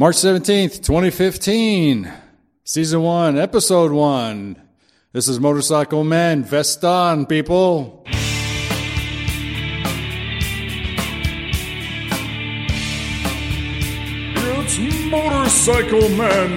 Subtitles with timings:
[0.00, 2.10] March 17th, 2015,
[2.64, 4.56] season one, episode one.
[5.12, 6.42] This is Motorcycle Man.
[6.42, 8.02] Vest on, people.
[14.56, 14.78] It's
[15.10, 16.56] Motorcycle Men.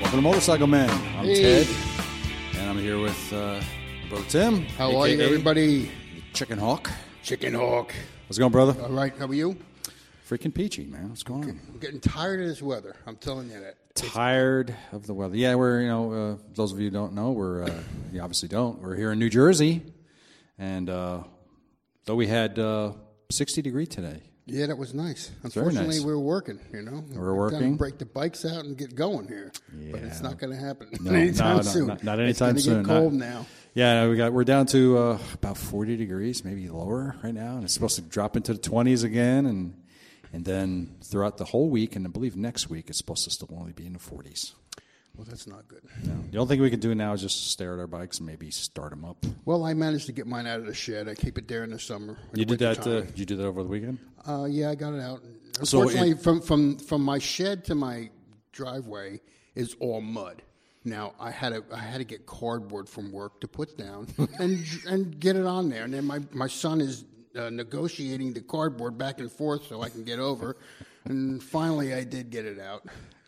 [0.00, 0.88] Welcome to Motorcycle Man.
[1.18, 1.64] I'm Hey.
[1.64, 1.76] Ted,
[2.56, 3.60] and I'm here with uh,
[4.12, 4.66] Brother Tim.
[4.76, 5.90] How are you, everybody?
[6.34, 6.90] Chicken Hawk.
[7.22, 7.94] Chicken Hawk.
[8.28, 8.76] How's it going, brother?
[8.82, 9.56] All right, how are you?
[10.28, 11.08] Freaking peachy, man.
[11.08, 11.58] What's going on?
[11.72, 12.94] I'm getting tired of this weather.
[13.06, 13.76] I'm telling you that.
[13.94, 15.34] Tired of the weather.
[15.34, 17.72] Yeah, we're, you know, uh, those of you who don't know, we're, uh,
[18.12, 18.82] you obviously don't.
[18.82, 19.80] We're here in New Jersey,
[20.58, 21.22] and uh,
[22.04, 22.92] though we had uh,
[23.30, 25.30] 60 degree today, Yeah, that was nice.
[25.42, 26.04] Unfortunately, nice.
[26.04, 26.60] we were working.
[26.70, 27.78] You know, We're working.
[27.78, 29.52] break the bikes out and get going here.
[29.90, 31.86] But it's not going to happen No, anytime no, no, soon.
[31.86, 32.82] not- not It's anytime gonna soon.
[32.82, 33.46] Get Not- cold now.
[33.74, 37.64] Yeah, we got we're down to uh, about 40 degrees, maybe lower right now, and
[37.64, 39.74] it's supposed to drop into the 20s again, and
[40.34, 43.48] and then throughout the whole week, and I believe next week it's supposed to still
[43.58, 44.52] only be in the 40s.
[45.14, 45.82] Well, that's not good.
[46.30, 48.50] The only thing we can do now is just stare at our bikes and maybe
[48.50, 49.18] start them up.
[49.44, 51.06] Well, I managed to get mine out of the shed.
[51.06, 52.16] I keep it there in the summer.
[52.32, 52.86] in You the did that?
[52.86, 53.98] Uh, did you do that over the weekend?
[54.26, 55.20] Uh, yeah, I got it out.
[55.64, 58.08] So Unfortunately, it- from from from my shed to my
[58.52, 59.20] driveway
[59.54, 60.40] is all mud.
[60.84, 64.08] Now I had to I had to get cardboard from work to put down
[64.38, 65.84] and and get it on there.
[65.84, 67.04] And then my my son is
[67.38, 70.56] uh, negotiating the cardboard back and forth so I can get over.
[71.04, 72.84] And finally, I did get it out.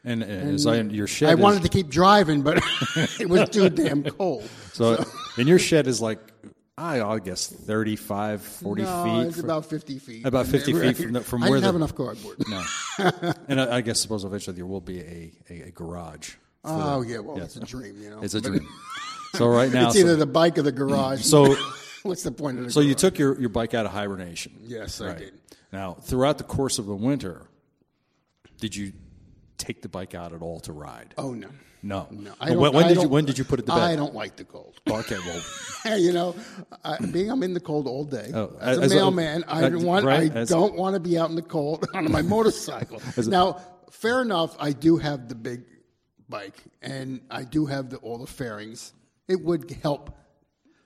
[0.06, 1.30] And, uh, as I, your shed.
[1.30, 2.58] I is- wanted to keep driving, but
[3.18, 4.48] it was too damn cold.
[4.74, 5.02] So,
[5.38, 6.18] and your shed is like,
[6.76, 9.26] I, I guess 35, 40 no, feet.
[9.28, 10.26] it's fr- about fifty feet.
[10.26, 12.36] About 50 And feet from the- from I where didn't have enough cardboard.
[12.48, 12.62] No.
[13.48, 16.34] and I, I guess suppose eventually there will be a, a, a garage.
[16.64, 17.44] Oh yeah, well, Yeah.
[17.44, 18.20] it's a dream, you know.
[18.22, 18.66] It's a dream.
[19.34, 21.22] So right now, it's either so, the bike or the garage.
[21.24, 21.56] So-
[22.04, 24.52] what's the point of the so you took your, your bike out of hibernation.
[24.62, 25.32] Yes, I did.
[25.72, 27.48] Now, throughout the course of the winter,
[28.60, 28.92] did you
[29.58, 31.14] take the bike out at all to ride?
[31.18, 31.48] Oh no,
[31.82, 32.06] No.
[32.12, 32.32] no.
[32.40, 33.80] when when I did you don't- when did you put it to bed?
[33.82, 34.74] I don't like the cold.
[34.86, 36.36] Oh, okay, well, you know,
[36.84, 40.04] I, being I'm in the cold all day Oh, as, as a mailman, I want.
[40.04, 43.02] right, I don't want to be out in the cold on my motorcycle.
[43.26, 44.54] now, fair enough.
[44.60, 45.64] I do have the big
[46.34, 48.92] bike, and I do have the, all the fairings.
[49.28, 50.10] It would help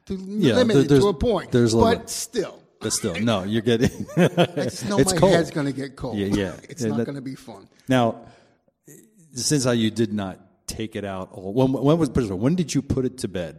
[0.07, 1.51] to limit there- it to a point.
[1.53, 2.11] there's but limit.
[2.11, 2.63] still.
[2.81, 3.91] but still, no, you're getting.
[4.17, 5.33] It's, no, It's my cold.
[5.33, 6.17] head's going to get cold.
[6.19, 6.55] Yeah, yeah.
[6.71, 7.69] It's Yeah, not going to be fun.
[7.89, 8.07] now,
[9.35, 12.31] since how you did not take it out, all, when, when was put it this
[12.31, 13.55] way, when did you put it to bed?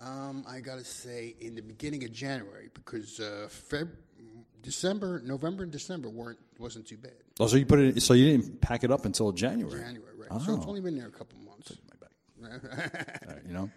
[0.00, 3.88] Um, I got to say, in the beginning of January, because uh, Feb,
[4.62, 7.12] December, November, and December weren't wasn't too bad.
[7.40, 8.02] Oh, so you put it.
[8.02, 9.80] So you didn't pack it up until January.
[9.80, 10.40] January, right?
[10.42, 10.68] So it's Oh.
[10.68, 11.72] only been there a couple months.
[12.42, 13.68] All right, you know,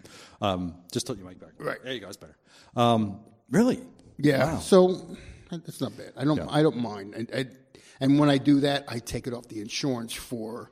[0.41, 1.49] um, just tilt your mic back.
[1.57, 1.79] Right.
[1.83, 2.05] there you go.
[2.05, 2.37] That's better.
[2.75, 3.19] Um,
[3.49, 3.79] really?
[4.19, 4.53] Yeah.
[4.53, 4.59] Wow.
[4.59, 5.15] So
[5.49, 6.13] that's not bad.
[6.15, 6.39] I don't.
[6.41, 7.15] I don't mind.
[7.15, 7.49] And, and
[7.99, 10.71] and when I do that, I take it off the insurance for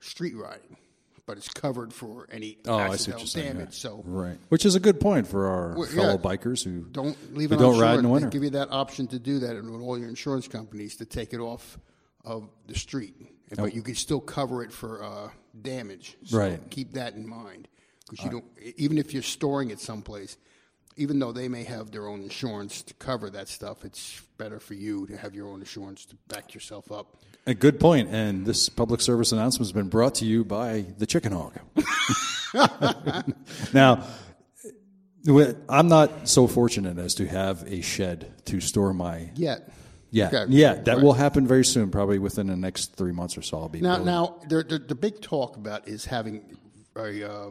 [0.00, 0.78] street riding,
[1.26, 3.52] but it's covered for any Oh, I accidental you're saying.
[3.54, 3.68] damage.
[3.84, 3.90] yeah.
[3.90, 6.16] So right, which is a good point for our Well, fellow yeah.
[6.16, 8.28] bikers who don't leave who it don't on ride in the winter.
[8.28, 11.04] They give you that option to do that, and with all your insurance companies to
[11.04, 11.78] take it off
[12.24, 13.14] of the street,
[13.56, 16.16] but you can still cover it for uh, damage.
[16.24, 16.70] So Right.
[16.70, 17.68] Keep that in mind
[18.08, 18.44] because you don't.
[18.76, 20.36] Even if you're storing it someplace,
[20.96, 24.74] even though they may have their own insurance to cover that stuff, it's better for
[24.74, 27.16] you to have your own insurance to back yourself up.
[27.46, 31.06] A good point, and this public service announcement has been brought to you by the
[31.06, 31.54] Chicken Hawk.
[33.72, 34.04] now,
[35.68, 39.30] I'm not so fortunate as to have a shed to store my.
[39.34, 39.70] Yet.
[40.10, 40.44] Yeah, Okay.
[40.48, 41.02] yeah, that Right.
[41.04, 43.58] will happen very soon, probably within the next three months or so.
[43.58, 46.56] I'll be Now, building- now the, the the big talk about is having
[46.96, 47.50] a uh,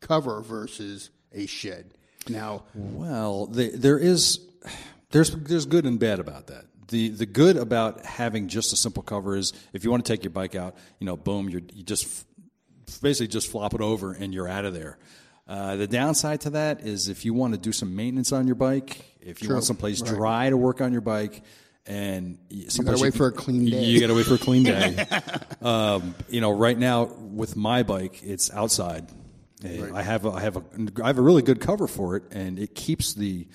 [0.00, 1.92] cover versus a shed.
[2.28, 4.40] Now, Well, the, there is
[5.10, 6.64] there's there's good and bad about that.
[6.88, 10.24] The the good about having just a simple cover is if you want to take
[10.24, 12.26] your bike out, you know, boom, you're, you just
[13.02, 14.98] basically just flop it over and you're out of there.
[15.46, 18.54] Uh, the downside to that is if you want to do some maintenance on your
[18.56, 21.42] bike, if you want someplace dry to work on your bike,
[21.88, 23.82] and you gotta wait for a clean day.
[23.82, 25.06] You got to wait for a clean day.
[25.62, 29.08] um, you know, right now with my bike, it's outside.
[29.64, 30.62] Uh, I have a, I have a
[31.02, 33.48] I have a really good cover for it, and it keeps the.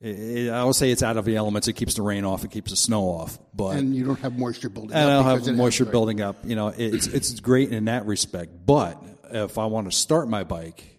[0.00, 1.68] It, I would say it's out of the elements.
[1.68, 2.44] It keeps the rain off.
[2.44, 3.38] It keeps the snow off.
[3.54, 5.24] But and you don't have moisture building and up.
[5.24, 6.36] I'll because have moisture building up.
[6.44, 8.50] You know, it's it's great in that respect.
[8.66, 10.95] But if I want to start my bike,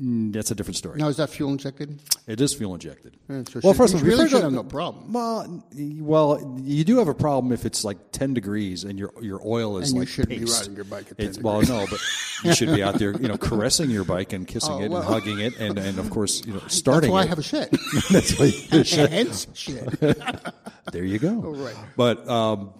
[0.00, 0.98] Mm, That's a different story.
[1.00, 1.98] Now is that fuel injected?
[2.28, 3.16] It is fuel injected.
[3.28, 5.12] so well, first of all, really should you have no problem.
[5.12, 5.64] Well,
[6.00, 9.78] well, you do have a problem if it's like ten degrees and your your oil
[9.78, 10.60] is And you like shouldn't be paste.
[10.60, 12.00] riding your bike at 10 It's well, no, but
[12.44, 15.00] you should be out there, you know, caressing your bike and kissing Oh, it well.
[15.02, 17.42] and hugging it, and and of course, you know, starting That's why I have a
[17.42, 17.70] shed.
[18.12, 18.46] That's why
[18.76, 19.10] you should.
[19.10, 19.98] Hence, shed.
[20.92, 21.32] There you go.
[21.34, 21.76] right.
[21.96, 22.72] But um,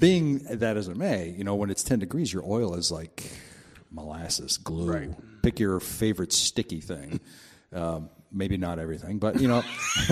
[0.00, 3.30] being that as it may, you know, when it's 10 degrees, your oil is like
[3.90, 4.92] molasses, glue.
[4.92, 5.10] Right.
[5.44, 7.20] Pick your favorite sticky thing.
[7.72, 9.60] Um, maybe not everything, but, you know.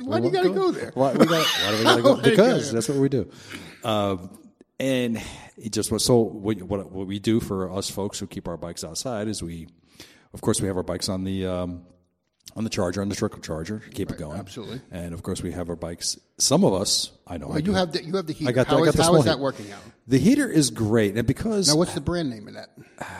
[0.00, 0.90] Why do you got to go there?
[0.94, 2.14] Why, we got, why do we got to go?
[2.14, 3.30] Why do you Because that's what we do.
[3.84, 4.30] Um,
[4.80, 5.20] and
[5.58, 8.56] it just was so what, what, what we do for us folks who keep our
[8.56, 9.68] bikes outside is we,
[10.32, 11.46] of course, we have our bikes on the.
[11.46, 11.82] Um,
[12.56, 14.38] on the charger, on the trickle charger, to keep it going.
[14.38, 14.80] absolutely.
[14.90, 16.18] And of course, we have our bikes.
[16.38, 17.72] Some of us, I know, I you do.
[17.72, 18.48] have the you have the heater.
[18.48, 19.80] I got the- How I got is- how that working out?
[20.06, 22.70] The heater is great, and because Now, what's the brand name of that?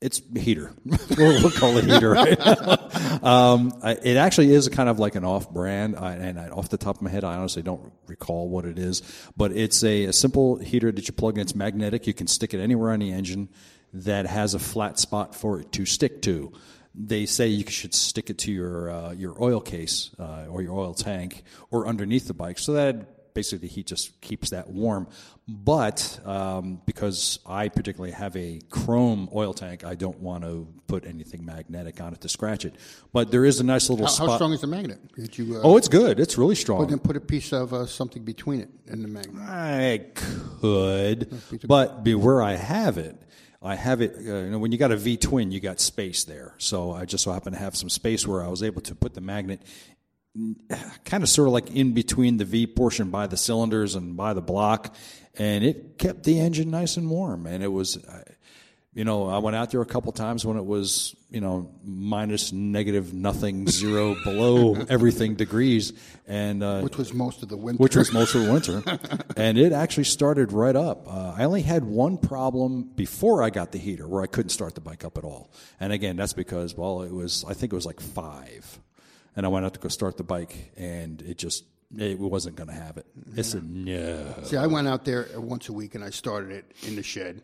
[0.00, 2.10] it's heater, we'll, we'll call it heater.
[2.10, 2.40] Right?
[3.22, 6.78] um, I, it actually is kind of like an off-brand, I, and I, off the
[6.78, 9.02] top of my head, I honestly don't recall what it is.
[9.36, 11.40] But it's a, a simple heater that you plug in.
[11.40, 12.06] It's magnetic.
[12.06, 13.48] You can stick it anywhere on the engine
[13.92, 16.52] that has a flat spot for it to stick to.
[16.94, 20.76] They say you should stick it to your uh, your oil case uh, or your
[20.76, 25.06] oil tank or underneath the bike, so that basically the heat just keeps that warm.
[25.50, 31.06] But um, because I particularly have a chrome oil tank, I don't want to put
[31.06, 32.74] anything magnetic on it to scratch it.
[33.12, 34.28] But there is a nice little How, spot.
[34.28, 35.00] how strong is the magnet?
[35.14, 35.56] Did you?
[35.56, 36.20] Uh, Oh, it's good.
[36.20, 36.86] It's really strong.
[36.86, 39.42] then put a piece of uh, something between it and the magnet.
[39.42, 40.04] I
[40.60, 43.16] could, but be where I have it,
[43.62, 44.14] I have it.
[44.16, 46.54] Uh, you know, when you got a V twin, you got space there.
[46.58, 49.14] So I just so happen to have some space where I was able to put
[49.14, 49.62] the magnet,
[51.04, 54.34] kind of sort of like in between the V portion by the cylinders and by
[54.34, 54.94] the block,
[55.38, 57.46] and it kept the engine nice and warm.
[57.46, 57.98] And it was,
[58.94, 62.52] you know, I went out there a couple times when it was, you know, minus,
[62.52, 65.92] negative, nothing, zero, below everything degrees,
[66.26, 67.80] and uh, Which was most of the winter.
[67.82, 68.98] which was most of the winter,
[69.36, 71.06] and it actually started right up.
[71.06, 74.74] Uh, I only had one problem before I got the heater, where I couldn't start
[74.74, 75.50] the bike up at all.
[75.78, 78.80] And again, that's because well, it was I think it was like five,
[79.36, 81.64] and I went out to go start the bike, and it just
[81.96, 83.06] it wasn't going to have it.
[83.36, 84.34] It said no.
[84.42, 87.42] See, I went out there once a week and I started it in the shed.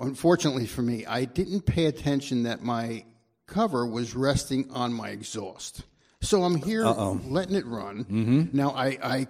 [0.00, 3.04] Unfortunately for me, I didn't pay attention that my
[3.46, 5.84] cover was resting on my exhaust.
[6.20, 8.04] So I'm here letting it run.
[8.04, 8.56] Mm-hmm.
[8.56, 9.26] Now I, I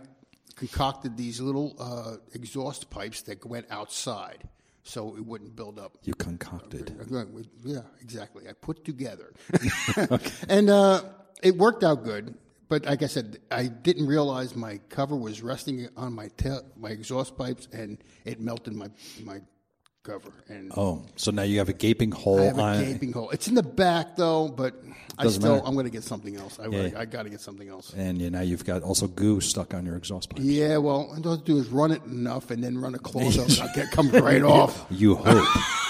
[0.57, 4.49] concocted these little uh, exhaust pipes that went outside,
[4.83, 5.99] so it wouldn't build up.
[6.05, 6.95] You concocted.
[7.63, 8.49] Yeah, exactly.
[8.49, 9.35] I put together,
[10.49, 11.03] and uh,
[11.43, 12.35] it worked out good.
[12.69, 16.29] But like I said, I didn't realize my cover was resting on my
[16.77, 18.91] my exhaust pipes, and it melted my
[19.25, 19.41] my
[20.09, 20.31] cover.
[20.49, 23.31] And Oh, so now you have a gaping hole I have a gaping hole.
[23.31, 24.75] It's in the back though, but
[25.19, 25.67] I still matter.
[25.67, 26.59] I'm going to get something else.
[26.61, 26.91] I, Yeah.
[26.97, 27.93] I, got to get something else.
[27.97, 30.39] And you, now you've got also goo stuck on your exhaust pipe.
[30.43, 32.99] Yeah, well, all I have to do is run it enough, and then run a
[32.99, 34.87] close up, and I'll get come right off.
[34.91, 35.47] You hope.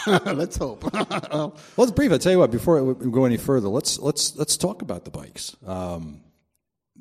[0.25, 0.85] Let's hope.
[1.31, 2.13] Well, it's brief.
[2.13, 2.51] I tell you what.
[2.51, 5.55] Before we go any further, let's let's let's talk about the bikes.
[5.67, 6.21] Um,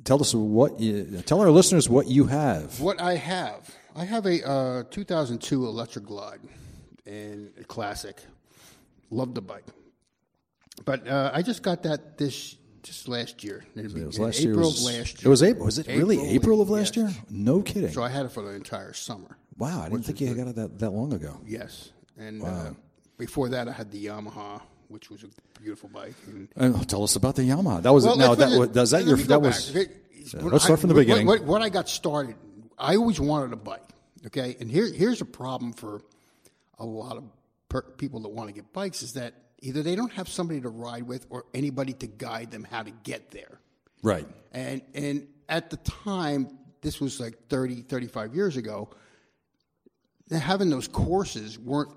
[0.03, 2.79] tell us what you tell our listeners what you have.
[2.81, 6.39] What I have, I have a uh, 2002 Electric Glide,
[7.07, 8.21] and classic.
[9.09, 9.63] Love the bike,
[10.85, 13.63] but uh, I just got that this just last year.
[13.75, 14.51] It It was last year.
[14.51, 15.27] April was, of last year.
[15.27, 15.65] It was April.
[15.65, 17.13] Was it really April, April of last yes.
[17.13, 17.23] year?
[17.29, 17.91] No kidding.
[17.91, 19.37] So I had it for the entire summer.
[19.57, 21.39] wow, I didn't think you had got it that, that long ago.
[21.45, 22.71] Yes, and uh,
[23.17, 25.27] before that, I had the Yamaha, which was a
[25.61, 26.15] beautiful bike.
[26.27, 27.81] And, And tell us about the Yamaha.
[27.83, 29.87] That was Well, now that was, does that your that was okay?
[30.33, 31.27] When let's start I- from the what- beginning.
[31.27, 32.35] What, what I got started,
[32.77, 33.81] I always wanted a bike.
[34.25, 36.01] Okay, and here here's a problem for
[36.79, 37.23] a lot of
[37.69, 40.69] per- people that want to get bikes is that either they don't have somebody to
[40.69, 43.59] ride with or anybody to guide them how to get there.
[44.03, 44.27] right.
[44.51, 48.89] And and at the time, this was like 30, 35 years ago.
[50.29, 51.91] Having those courses weren't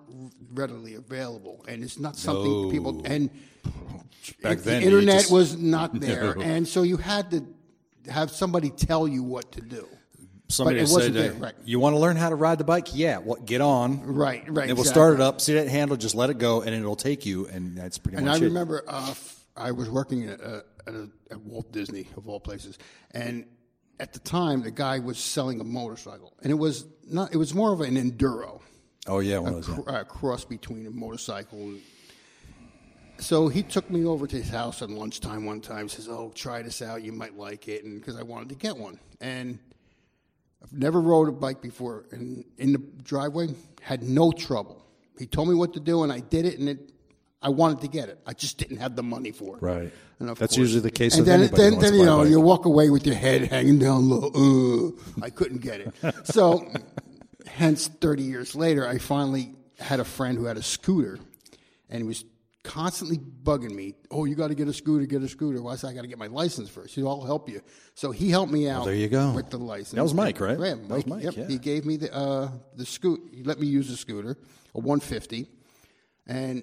[0.52, 3.28] readily available, and it's not something people and
[4.42, 6.42] Back the then, you internet just- was not there, No.
[6.42, 7.44] and so you had to
[8.08, 9.88] have somebody tell you what to do.
[10.50, 11.54] Somebody but it said, wasn't there, right?
[11.64, 12.88] "You want to learn how to ride the bike?
[12.94, 14.02] Yeah, well, get on.
[14.02, 14.84] Right, right, It will exactly.
[14.84, 15.40] start it up.
[15.40, 15.96] See that handle?
[15.96, 17.46] Just let it go, and it'll take you.
[17.46, 18.48] And that's pretty And much And I it.
[18.48, 19.14] remember uh,
[19.56, 22.78] I was working at, uh, at, a, at Walt Disney of all places,
[23.12, 23.44] and
[24.00, 27.32] at the time the guy was selling a motorcycle, and it was not.
[27.32, 28.60] It was more of an enduro,
[29.06, 29.66] Oh yeah, one those.
[29.66, 31.58] cr- uh, cross between a motorcycle.
[31.58, 31.80] and
[33.18, 35.88] So he took me over to his house at lunchtime one time.
[35.88, 37.02] Says, "Oh, try this out.
[37.02, 39.58] You might like it," and because I wanted to get one, and
[40.62, 43.48] I've never rode a bike before, and in the driveway
[43.82, 44.84] had no trouble.
[45.18, 46.92] He told me what to do, and I did it, and it.
[47.42, 48.18] I wanted to get it.
[48.26, 49.62] I just didn't have the money for it.
[49.62, 49.90] Right.
[50.18, 52.66] And of That's course- usually the case And then, then, then you know, you walk
[52.66, 54.28] away with your head hanging down low.
[54.28, 55.94] Uh, I couldn't get it.
[56.26, 56.70] So,
[57.46, 61.18] hence, 30 years later, I finally had a friend who had a scooter,
[61.88, 62.24] and he was
[62.62, 63.94] constantly bugging me.
[64.10, 65.62] Oh, you got to get a scooter, get a scooter.
[65.62, 66.94] Well, I said, I got to get my license first.
[66.94, 67.60] He said, I'll help you.
[67.94, 68.84] So he helped me out.
[68.84, 69.32] there you go.
[69.32, 69.92] With the license.
[69.92, 70.58] That was Mike, right?
[70.58, 71.34] Yeah, That was Mike, Yep.
[71.36, 71.46] yeah.
[71.48, 73.20] He gave me the uh, the scoot.
[73.32, 74.36] He let me use the scooter,
[74.74, 75.48] a 150,
[76.26, 76.62] and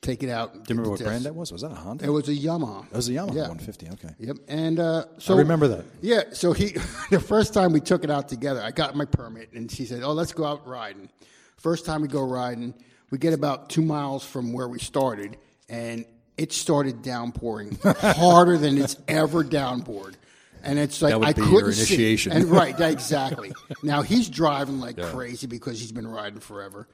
[0.00, 0.52] take it out.
[0.52, 1.50] Do you remember what brand that was?
[1.52, 2.04] Was that a Honda?
[2.04, 2.86] It was a Yamaha.
[2.86, 3.48] It was a Yamaha Yeah.
[3.48, 3.88] 150.
[3.90, 4.14] Okay.
[4.18, 4.36] Yep.
[4.48, 5.84] And uh, so I remember that.
[6.02, 6.22] Yeah.
[6.32, 6.66] So he,
[7.10, 10.02] the first time we took it out together, I got my permit, and she said,
[10.02, 11.08] "Oh, let's go out riding."
[11.56, 12.72] First time we go riding,
[13.10, 15.36] we get about two miles from where we started,
[15.68, 16.04] and
[16.36, 20.14] it started downpouring harder than it's ever downpoured.
[20.62, 21.94] And it's like That would I be couldn't see.
[21.94, 22.32] initiation.
[22.32, 23.52] And right, exactly.
[23.82, 26.88] now he's driving like crazy because he's been riding forever.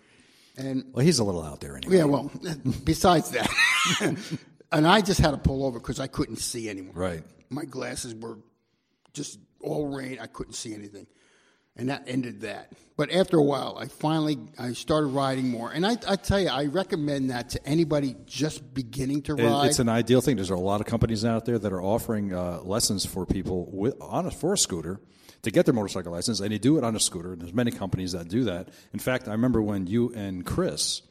[0.56, 1.96] And Well, he's a little out there anyway.
[1.96, 2.30] yeah, well,
[2.84, 3.50] besides that,
[4.72, 6.92] and I just had to pull over because I couldn't see anymore.
[6.94, 7.22] Right.
[7.50, 8.38] My glasses were
[9.14, 10.18] just all rain.
[10.20, 11.06] I couldn't see anything,
[11.76, 12.72] and that ended that.
[12.96, 16.48] But after a while, I finally I started riding more, and I, I tell you,
[16.48, 19.66] I recommend that to anybody just beginning to ride.
[19.66, 20.36] It's an ideal thing.
[20.36, 24.00] There's a lot of companies out there that are offering uh, lessons for people with,
[24.00, 25.00] on a, for a scooter
[25.42, 27.32] to get their motorcycle license, and they do it on a scooter.
[27.32, 28.68] And there's many companies that do that.
[28.92, 31.02] In fact, I remember when you and Chris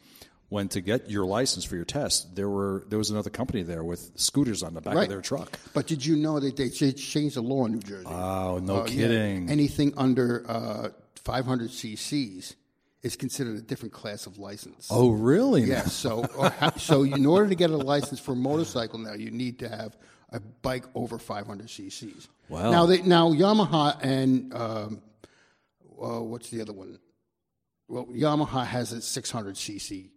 [0.54, 2.36] went to get your license for your test.
[2.36, 5.04] There were there was another company there with scooters on the back Right.
[5.04, 5.58] of their truck.
[5.74, 8.06] But did you know that they changed the law in New Jersey?
[8.08, 8.94] Oh, no Uh, yeah.
[8.96, 9.50] kidding!
[9.50, 10.90] Anything under uh,
[11.26, 12.56] 500 cc's
[13.02, 14.88] is considered a different class of license.
[14.90, 15.64] oh, really?
[15.64, 15.84] Yeah.
[15.84, 16.24] So,
[16.78, 19.98] so in order to get a license for a motorcycle now, you need to have
[20.30, 22.30] a bike over 500 cc's.
[22.50, 22.72] Wow.
[22.72, 25.02] Now, they, now Yamaha and um,
[26.02, 26.98] uh, what's the other one?
[27.90, 30.10] Well, Yamaha has a 600 cc.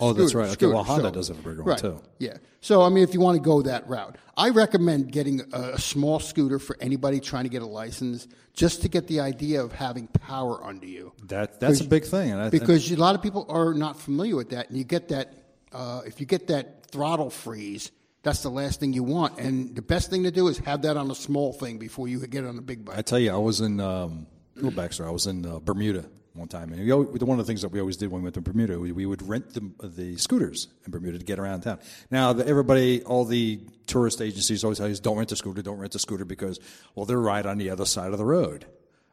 [0.00, 0.44] Oh, that's scooter- right.
[0.46, 2.00] Okay, scooter, well, Honda so- does have a bigger one, right, too.
[2.18, 2.36] Yeah.
[2.60, 5.78] So, I mean, if you want to go that route, I recommend getting a, a
[5.78, 9.72] small scooter for anybody trying to get a license, just to get the idea of
[9.72, 11.12] having power under you.
[11.28, 12.30] That that's a big thing.
[12.30, 15.08] And I, because a lot of people are not familiar with that, and you get
[15.08, 15.34] that
[15.72, 17.90] uh, if you get that throttle freeze,
[18.22, 19.38] that's the last thing you want.
[19.38, 22.24] And the best thing to do is have that on a small thing before you
[22.26, 22.98] get on a big bike.
[22.98, 24.26] I tell you, I was in um,
[24.56, 25.06] little backstory.
[25.06, 27.70] I was in uh, Bermuda one time, and we always, one of the things that
[27.70, 30.68] we always did when we went to Bermuda, we, we would rent the, the scooters
[30.84, 31.80] in Bermuda to get around town.
[32.10, 35.78] Now, the, everybody, all the tourist agencies always tell you, "Don't rent a scooter, don't
[35.78, 36.60] rent a scooter," because
[36.94, 38.66] well, they're right on the other side of the road,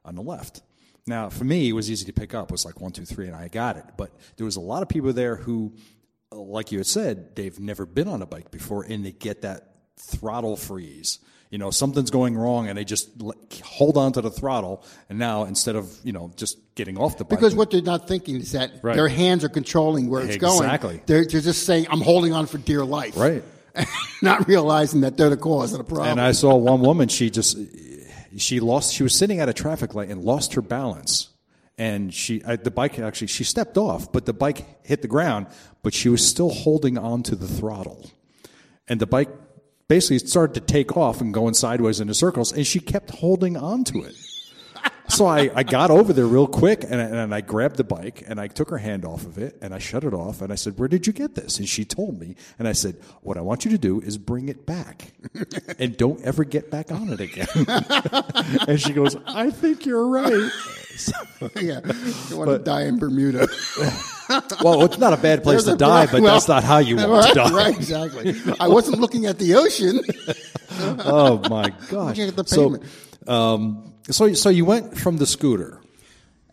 [0.06, 0.62] on the left.
[1.08, 2.50] Now, for me, it was easy to pick up.
[2.50, 3.86] It was like one, two, three, and I got it.
[3.98, 5.74] But there was a lot of people there who,
[6.32, 9.72] like you had said, they've never been on a bike before, and they get that
[9.98, 11.20] throttle freeze.
[11.50, 14.84] You know, something's going wrong, and they just l- hold on to the throttle.
[15.10, 18.08] And now, instead of you know just getting off the bike, Because what they're not
[18.08, 18.96] thinking is that Right.
[18.96, 20.64] their hands are controlling where it's going.
[20.64, 21.02] Exactly.
[21.06, 23.44] They're, they're just saying, "I'm holding on for dear life," right?
[24.22, 26.10] not realizing that they're the cause of the problem.
[26.10, 27.08] And I saw one woman.
[27.08, 27.58] She just
[28.36, 28.94] she lost.
[28.94, 31.30] She was sitting at a traffic light and lost her balance.
[31.80, 35.46] And she, I, the bike actually, she stepped off, but the bike hit the ground.
[35.84, 38.10] But she was still holding on to the throttle,
[38.88, 39.30] and the bike
[39.90, 42.52] basically started to take off and going sideways into circles.
[42.52, 44.16] And she kept holding on to it.
[45.10, 48.24] So I, I got over there real quick and I, and I grabbed the bike
[48.28, 50.56] and I took her hand off of it and I shut it off and I
[50.56, 51.58] said, Where did you get this?
[51.58, 52.36] And she told me.
[52.60, 55.14] And I said, What I want you to do is bring it back
[55.80, 57.48] and don't ever get back on it again.
[58.68, 60.52] and she goes, I think you're right.
[61.56, 61.80] yeah,
[62.30, 63.48] you want to die in Bermuda.
[64.62, 66.80] Well, it's not a bad place There's to die, pro- but well, that's not how
[66.80, 67.52] you want right, to die.
[67.52, 68.36] Right, exactly.
[68.60, 70.02] I wasn't looking at the ocean.
[70.80, 72.18] Oh, my gosh.
[72.18, 72.80] Looking at the so,
[73.32, 75.82] um, so, so you went from the scooter.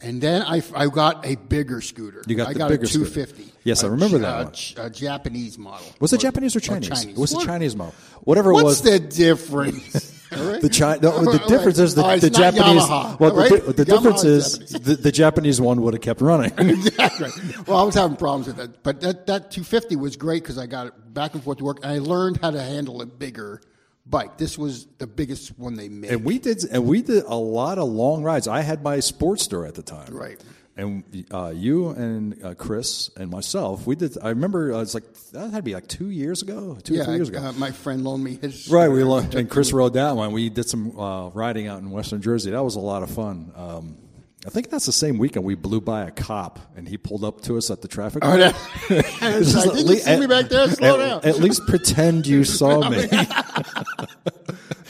[0.00, 2.22] And then I, I got a bigger scooter.
[2.26, 3.08] You got I the got bigger a scooter.
[3.08, 3.52] 250.
[3.64, 5.86] Yes, I remember that a A Japanese model.
[5.98, 6.90] Was it Japanese or Chinese?
[6.90, 7.16] Chinese.
[7.16, 7.94] It was a Chinese model.
[8.20, 8.82] Whatever it What's was.
[8.82, 9.82] the difference?
[9.94, 10.10] Right?
[10.34, 10.68] The,
[11.00, 12.82] the, All the right, difference is the, right, the Japanese.
[12.82, 13.64] Yamaha, well, right?
[13.66, 16.50] the, the difference is is the, the Japanese one would have kept running.
[16.58, 17.30] Exactly.
[17.68, 20.66] Well, I was having problems with that, but that, that 250 was great because I
[20.66, 23.60] got it back and forth to work, and I learned how to handle it bigger
[24.06, 24.38] bike.
[24.38, 26.10] This was the biggest one they made.
[26.10, 28.46] and we did, and we did a lot of long rides.
[28.48, 30.42] I had my Sportster at the time, Right.
[30.76, 34.18] And uh, you and uh, Chris and myself, we did.
[34.20, 37.04] I remember uh, it's like that had to be like two years ago, two or
[37.04, 37.38] three years ago.
[37.38, 38.68] uh, my friend loaned me his.
[38.68, 39.04] Right, we scooter.
[39.06, 40.32] lo- and Chris rode that one.
[40.32, 42.50] We did some uh, riding out in Western Jersey.
[42.50, 43.52] That was a lot of fun.
[43.54, 43.98] Um,
[44.46, 47.40] I think that's the same weekend we blew by a cop, and he pulled up
[47.42, 48.22] to us at the traffic.
[48.24, 48.54] Oh, light.
[48.88, 50.68] Just Did at you see me back there?
[50.68, 51.24] Slow at, down.
[51.24, 53.08] At least pretend you saw me.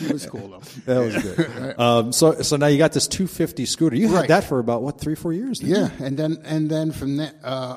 [0.01, 0.93] It was cool though.
[0.93, 1.79] that was good.
[1.79, 3.97] Um, so, so now you got this 250 scooter.
[3.97, 4.29] You had Right.
[4.29, 5.61] that for about what three, four years?
[5.61, 5.83] didn't you?
[5.83, 7.77] Yeah, and then and then from that, uh,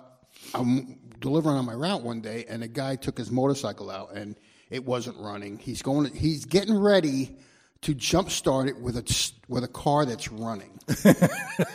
[0.53, 4.35] I'm delivering on my route one day, and a guy took his motorcycle out, and
[4.71, 5.57] it wasn't running.
[5.59, 6.13] He's going.
[6.13, 7.35] He's getting ready
[7.81, 10.79] to jump start it with a with a car that's running.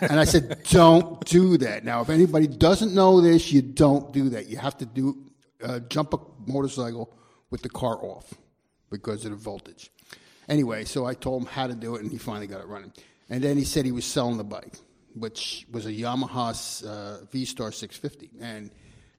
[0.01, 4.31] and I said, "Don't do that." Now, if anybody doesn't know this, you don't do
[4.31, 4.49] that.
[4.49, 5.31] You have to do
[5.63, 7.15] uh, jump a motorcycle
[7.51, 8.35] with the car off
[8.91, 9.91] because of the voltage.
[10.49, 12.93] Anyway, so I told him how to do it, and he finally got it running.
[13.31, 14.75] And then he said he was selling the bike,
[15.15, 18.71] which was a Yamaha uh, V Star 650, and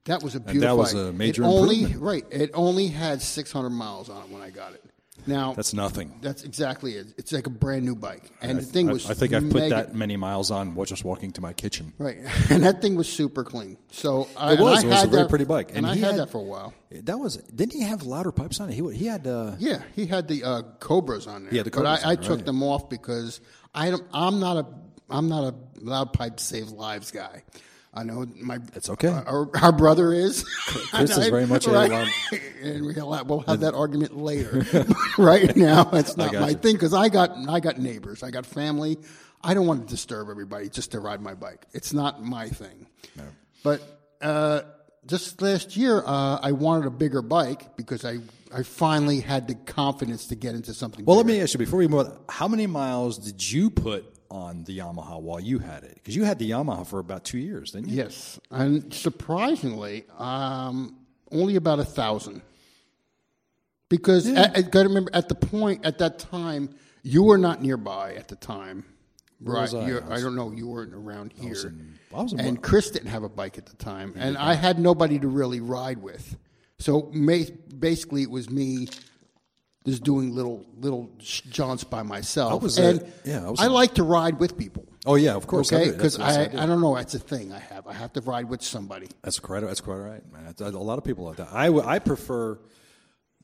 [0.04, 0.60] that was a beautiful.
[0.60, 1.02] that was bike.
[1.02, 2.02] a major it only, improvement.
[2.02, 4.84] Right, it only had 600 miles on it when I got it.
[5.26, 6.18] Now That's nothing.
[6.20, 7.06] that's exactly it.
[7.16, 9.08] It's like a brand new bike, and the thing I, was.
[9.10, 11.92] I think I've put that many miles on just walking to my kitchen.
[11.98, 12.18] Right,
[12.50, 13.78] and that thing was super clean.
[13.90, 14.82] So I, It was.
[14.82, 15.68] and It was a very that- pretty bike.
[15.70, 16.74] and, And I he had, had- that for a while.
[16.90, 18.74] That was didn't he have louder pipes on it?
[18.74, 21.54] He he had uh, Yeah, he had the uh, Cobras on there.
[21.54, 22.46] Yeah, the but Cobras I, I there, took right.
[22.46, 23.40] them off because
[23.74, 24.66] I don't, I'm not a
[25.10, 27.42] I'm not a loud pipe save lives guy.
[27.96, 28.58] I know my.
[28.74, 29.08] It's okay.
[29.08, 30.42] Our, our brother is.
[30.90, 31.90] Chris is very much a right?
[31.90, 32.08] loud-
[32.62, 34.66] and we'll have, we'll have that argument later.
[35.18, 36.56] right now, it's not my you.
[36.56, 38.98] thing because I got I got neighbors, I got family.
[39.42, 41.66] I don't want to disturb everybody just to ride my bike.
[41.72, 42.86] It's not my thing.
[43.62, 43.82] But
[44.20, 44.62] uh,
[45.06, 48.18] just last year, uh, I wanted a bigger bike because I
[48.54, 51.04] I finally had the confidence to get into something.
[51.04, 52.18] Well, let me ask you before we move on.
[52.28, 55.94] How many miles did you put on the Yamaha while you had it?
[55.94, 57.96] Because you had the Yamaha for about two years, didn't you?
[57.96, 60.96] Yes, and surprisingly, um,
[61.30, 62.42] only about a thousand.
[63.88, 67.62] Because I, I got to remember at the point at that time, you were not
[67.62, 68.84] nearby at the time,
[69.40, 69.72] right?
[69.72, 69.78] I?
[69.78, 70.50] I I, don't know.
[70.50, 73.66] You weren't around here, in- I was in and Chris didn't have a bike at
[73.66, 76.36] the time, and I had nobody to really ride with.
[76.78, 77.02] So
[77.78, 78.88] basically, it was me
[79.84, 82.52] just doing little little jaunts by myself.
[82.52, 84.86] I was, and uh, yeah, I was I in- like to ride with people.
[85.06, 85.72] Oh yeah, of course.
[85.72, 86.58] Okay, I because I, do.
[86.58, 86.94] I don't know.
[86.94, 87.86] That's a thing I have.
[87.86, 89.08] I have to ride with somebody.
[89.22, 90.54] That's quite that's quite right, man.
[90.58, 91.48] A lot of people like that.
[91.52, 92.58] I, I prefer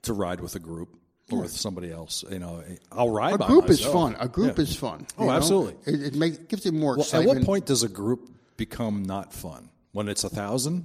[0.03, 0.97] to ride with a group
[1.31, 2.25] or with somebody else.
[2.31, 3.35] You know, I'll ride.
[3.35, 4.17] A group is fun.
[4.19, 4.63] A group Yeah.
[4.63, 5.07] is fun.
[5.19, 5.33] Oh, know?
[5.33, 5.77] absolutely.
[5.93, 9.33] It, it makes gives it more Well, at what point does a group become not
[9.33, 9.69] fun?
[9.93, 10.85] When it's a thousand?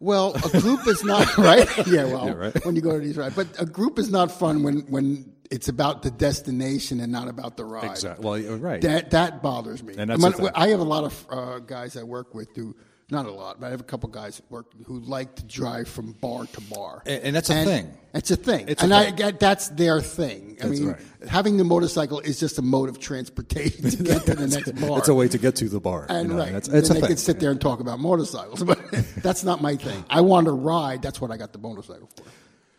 [0.00, 1.68] Well, a group is not right.
[1.86, 2.64] Yeah, well, Yeah, right.
[2.64, 5.68] when you go to these rides, but a group is not fun when when it's
[5.68, 7.90] about the destination and not about the ride.
[7.90, 8.46] Exactly.
[8.48, 8.80] Well, right.
[8.80, 9.94] That that bothers me.
[9.98, 10.48] And that's I, thing.
[10.54, 12.74] I have a lot of uh, guys I work with who,
[13.10, 15.88] not a lot, but I have a couple guys at work who like to drive
[15.88, 17.92] from bar to bar, And- and that's a thing.
[18.12, 19.14] It's a thing, It's and I thing.
[19.16, 20.56] get that's their thing.
[20.60, 20.98] I That's mean, right.
[21.28, 24.98] having the motorcycle is just a mode of transportation to get to the next bar.
[24.98, 26.06] It's a way to get to the bar.
[26.10, 27.08] you And know, right, then it's a they thing.
[27.08, 28.78] can sit there and talk about motorcycles, but
[29.22, 30.04] that's not my thing.
[30.10, 31.02] I want to ride.
[31.02, 32.24] That's what I got the motorcycle for.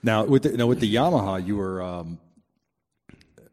[0.03, 2.19] Now with the, now with the Yamaha, you were um,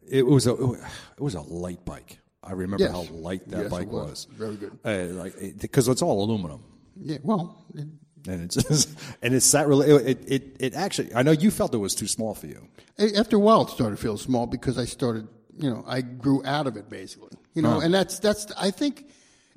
[0.09, 2.19] it was a it was a light bike.
[2.43, 2.93] I remember Yes.
[2.93, 4.09] how light that Yes, it bike was.
[4.11, 4.27] was.
[4.37, 4.79] Very good.
[4.85, 6.63] Uh, like because it's all aluminum.
[7.01, 7.89] Yeah, well, it-
[8.27, 8.89] And it's just,
[9.23, 12.09] and it's that really it, it it actually I know you felt it was too
[12.09, 12.69] small for you.
[13.17, 16.43] after a while, it started to feel small because I started, you know, I grew
[16.45, 18.47] out of it basically, you know, and that's that's.
[18.57, 19.07] I think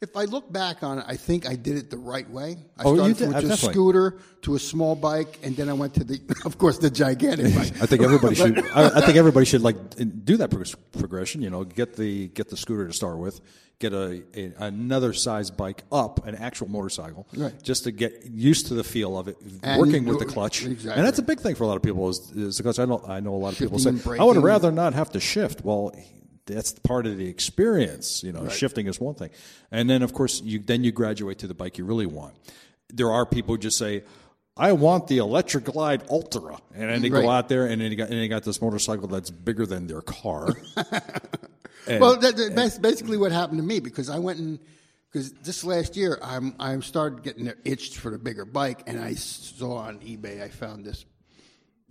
[0.02, 2.58] if I look back on it, I think I did it the right way.
[2.78, 5.74] I Oh, started from uh, just a scooter to a small bike, and then I
[5.74, 7.80] went to the, of course, the gigantic bike.
[7.82, 8.58] I think everybody should.
[8.74, 9.78] I, I think everybody should like
[10.26, 10.50] do that
[10.98, 11.42] progression.
[11.44, 13.42] You know, get the get the scooter to start with,
[13.78, 17.54] get a, a another size bike up, an actual motorcycle, Right.
[17.62, 20.66] just to get used to the feel of it, And working with the clutch.
[20.66, 20.98] exactly.
[20.98, 22.80] And that's a big thing for a lot of people is, is the clutch.
[22.80, 25.20] I know I know a lot of people say, I would rather not have to
[25.20, 25.64] shift.
[25.64, 25.94] Well.
[26.46, 28.48] That's part of the experience, you know.
[28.50, 29.30] Shifting is one thing,
[29.72, 32.34] and then of course you then you graduate to the bike you really want.
[32.94, 34.04] There are people who just say,
[34.58, 37.22] "I want the Electric Glide Ultra," and then they Right.
[37.24, 39.88] go out there and then you got and they got this motorcycle that's bigger than
[39.88, 40.50] their car.
[41.88, 44.60] Well, that, that- that's basically what happened to me because I went and
[45.12, 49.16] because this last year I'm I started getting itched for the bigger bike, and I
[49.16, 51.06] saw on eBay I found this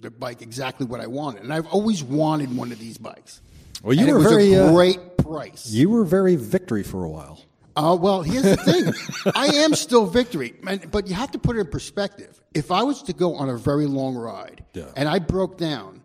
[0.00, 3.42] the bike exactly what I wanted, and I've always wanted one of these bikes.
[3.82, 5.70] Well, you And were very, a uh, great price.
[5.70, 7.40] you were very victory for a while.
[7.76, 9.32] Uh, well, here's the thing.
[9.34, 10.54] I am still victory,
[10.90, 12.40] but you have to put it in perspective.
[12.52, 14.86] If I was to go on a very long ride Yeah.
[14.96, 16.02] and I broke down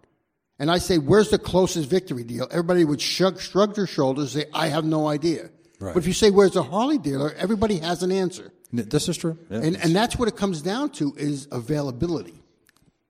[0.59, 2.47] and I say, where's the closest victory deal?
[2.51, 5.49] Everybody would shrug, shrug their shoulders and say, I have no idea.
[5.79, 5.93] Right.
[5.93, 7.33] But if you say, where's the Harley dealer?
[7.35, 8.53] Everybody has an answer.
[8.71, 9.37] This is true.
[9.49, 12.41] Yeah, And, and that's what it comes down to is availability.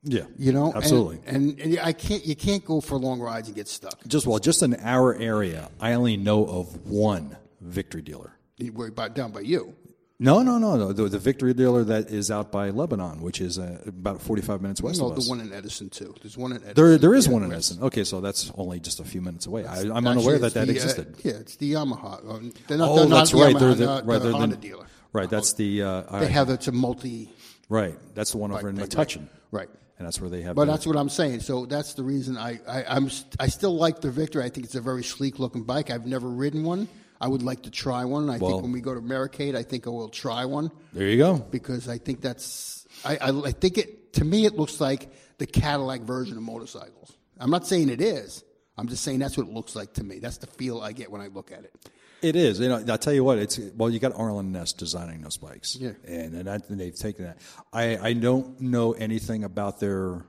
[0.05, 1.19] Yeah, You know, absolutely.
[1.25, 3.99] And, and, I can't, you can't go for long rides and get stuck.
[4.07, 8.37] just well, just in our area, I only know of one victory dealer.
[8.57, 9.75] You worry about down by you.
[10.17, 10.93] No, no, no, no.
[10.93, 14.81] The, the victory dealer that is out by Lebanon, which is uh, about forty-five minutes
[14.81, 15.25] west No, of us.
[15.25, 16.15] the one in Edison too.
[16.21, 16.73] There's one in Edison.
[16.75, 17.51] there, there is Yeah, one in.
[17.51, 17.83] Edison.
[17.83, 19.65] Okay, so that's only just a few minutes away.
[19.65, 21.15] I, I'm Actually, unaware that it's that the, uh, existed.
[21.23, 22.13] yeah, it's the Yamaha.
[22.13, 23.55] Uh, They're not, oh, they're not that's the right.
[23.55, 24.05] Yamaha, They're the, the, right.
[24.21, 24.85] they're the- Honda dealer.
[25.11, 25.29] Right.
[25.29, 25.81] That's the.
[25.81, 26.29] Uh, They right.
[26.31, 27.29] have it's a multi
[27.67, 27.97] Right.
[28.15, 29.27] That's the one over in Right, Metuchen.
[29.51, 29.69] Right.
[29.97, 30.55] And that's where they have.
[30.55, 31.39] But that's what I'm saying.
[31.39, 34.41] So that's the reason I, I I'm st- I still like the Victor.
[34.41, 35.89] I think it's a very sleek looking bike.
[35.89, 36.87] I've never ridden one.
[37.21, 38.29] I would like to try one.
[38.29, 41.07] I Well- think when we go to Americade, I think I will try one there
[41.07, 41.37] you go.
[41.37, 45.45] because I think that's I, I, I think it to me it looks like the
[45.45, 47.13] Cadillac version of motorcycles.
[47.39, 48.43] I'm not saying it is.
[48.77, 50.19] I'm just saying that's what it looks like to me.
[50.19, 51.73] That's the feel I get when I look at it.
[52.21, 52.59] It is.
[52.59, 53.37] You know, I'll tell you what.
[53.37, 55.91] It's well, you got Arlen Ness designing those bikes, Yeah.
[56.07, 57.37] and and, that, and they've taken that.
[57.71, 60.25] I I don't know anything about their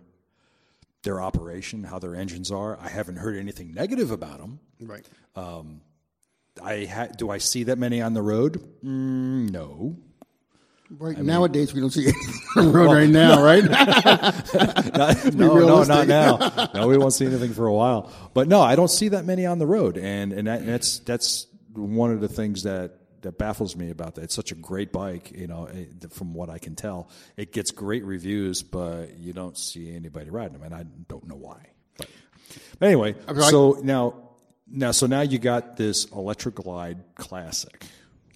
[1.02, 2.78] their operation, how their engines are.
[2.80, 4.58] I haven't heard anything negative about them.
[4.80, 5.06] Right.
[6.62, 8.54] I ha- do I see that many on the road?
[8.84, 9.96] Mm, no.
[10.88, 11.18] Right.
[11.18, 13.64] Nowadays we don't see anything on the road right now, right?
[15.34, 16.70] no, no, not now.
[16.74, 18.10] No, we won't see anything for a while.
[18.34, 21.00] But no, I don't see that many on the road, and and, that, and that's
[21.00, 24.24] that's one of the things that that baffles me about that.
[24.24, 25.68] It's such a great bike, you know,
[26.10, 27.10] from what I can tell.
[27.36, 31.34] It gets great reviews, but you don't see anybody riding them, and I don't know
[31.34, 31.70] why.
[31.98, 32.08] But,
[32.78, 33.50] but anyway, right.
[33.50, 34.14] so now
[34.68, 37.84] now so now you got this Electric Glide Classic.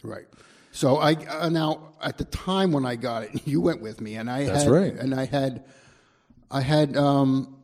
[0.02, 0.26] Right.
[0.72, 4.16] So I uh, now at the time when I got it, you went with me,
[4.16, 4.94] and I That's had, right.
[4.94, 5.64] and I had,
[6.50, 7.59] I had, um,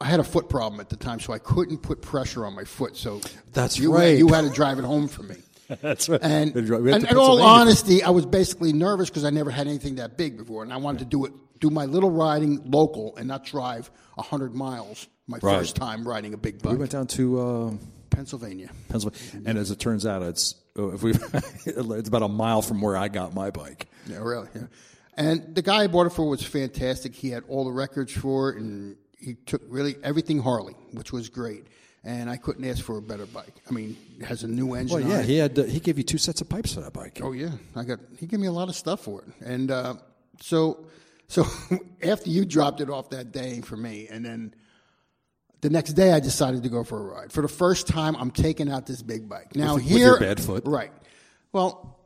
[0.00, 2.64] I had a foot problem at the time, so I couldn't put pressure on my
[2.64, 2.96] foot.
[2.96, 3.20] So
[3.52, 4.10] That's you right.
[4.10, 5.36] Had, you had to drive it home for me.
[5.82, 6.20] That's right.
[6.22, 10.38] And, in all honesty, I was basically nervous because I never had anything that big
[10.38, 13.90] before, and I wanted to do it, do my little riding local, and not drive
[14.18, 15.58] hundred miles my Right.
[15.58, 16.72] first time riding a big bike.
[16.72, 17.40] we went down to.
[17.40, 17.72] Uh,
[18.10, 18.70] Pennsylvania.
[18.88, 19.42] Pennsylvania.
[19.48, 21.12] And as it turns out, it's uh, if we
[21.66, 23.86] it's about a mile from where I got my bike.
[24.06, 24.48] Yeah, really.
[24.54, 24.62] Yeah.
[25.16, 27.14] And the guy I bought it for was fantastic.
[27.14, 31.28] He had all the records for it, and he took really everything Harley, which was
[31.28, 31.66] great.
[32.04, 33.54] And I couldn't ask for a better bike.
[33.68, 35.00] I mean, it has a new engine.
[35.00, 37.20] Well, yeah, he had uh, he gave you two sets of pipes for that bike.
[37.22, 37.98] Oh yeah, I got.
[38.18, 39.94] He gave me a lot of stuff for it, and uh,
[40.40, 40.86] so
[41.26, 41.44] so
[42.02, 44.54] after you dropped it off that day for me, and then
[45.60, 47.32] the next day I decided to go for a ride.
[47.32, 49.56] For the first time, I'm taking out this big bike.
[49.56, 50.62] Now With- with here, your bad foot.
[50.66, 50.92] right?
[51.52, 51.97] Well,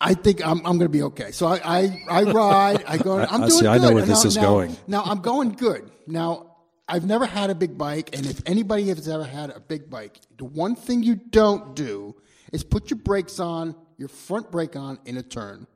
[0.00, 1.30] I think I'm, I'm going to be okay.
[1.32, 2.84] So I, I, I ride.
[2.86, 3.18] I go.
[3.30, 3.94] I'm I doing see, I know good.
[3.94, 4.76] where this Now- is now- going.
[4.86, 5.90] Now I'm going good.
[6.06, 6.56] Now
[6.88, 10.20] I've never had a big bike, and if anybody has ever had a big bike,
[10.38, 12.14] the one thing you don't do
[12.52, 15.66] is put your brakes on, your front brake on in a turn.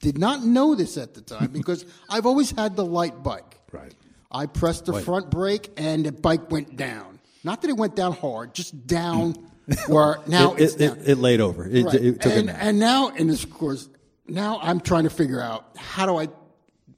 [0.00, 3.58] Did not know this at the time because I've always had the light bike.
[3.72, 3.94] Right.
[4.30, 7.18] I pressed the front brake and the bike went down.
[7.42, 9.34] Not that it went down hard, just down
[9.86, 11.66] where now it, it's it, it, it laid over.
[11.66, 11.94] It, Right.
[11.94, 12.56] it took a and, nap.
[12.60, 13.88] and now, and this, course,
[14.26, 16.28] now I'm trying to figure out how do I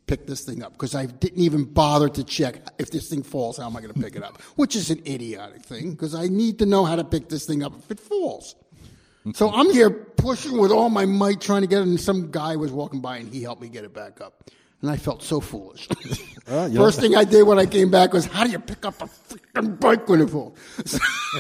[0.06, 3.56] pick this thing up because I didn't even bother to check if this thing falls.
[3.58, 4.40] How am I going to pick it up?
[4.56, 7.62] Which is an idiotic thing because I need to know how to pick this thing
[7.62, 8.54] up if it falls.
[9.34, 12.54] So I'm here pushing with all my might trying to get it, and some guy
[12.54, 14.44] was walking by and he helped me get it back up.
[14.82, 15.88] And I felt so foolish.
[16.48, 18.86] Uh, you First thing I did when I came back was, how do you pick
[18.86, 20.56] up a freaking bike when it falls?
[20.86, 20.98] So,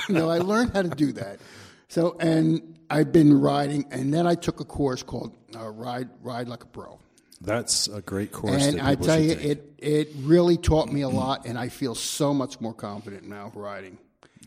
[0.08, 1.38] no, I learned how to do that.
[1.86, 6.48] So, and I've been riding, and then I took a course called uh, Ride Ride
[6.48, 6.98] Like a Pro.
[7.40, 8.66] That's a great course.
[8.66, 9.44] And I tell you, take.
[9.44, 13.52] it it really taught me a lot, and I feel so much more confident now
[13.54, 13.98] riding.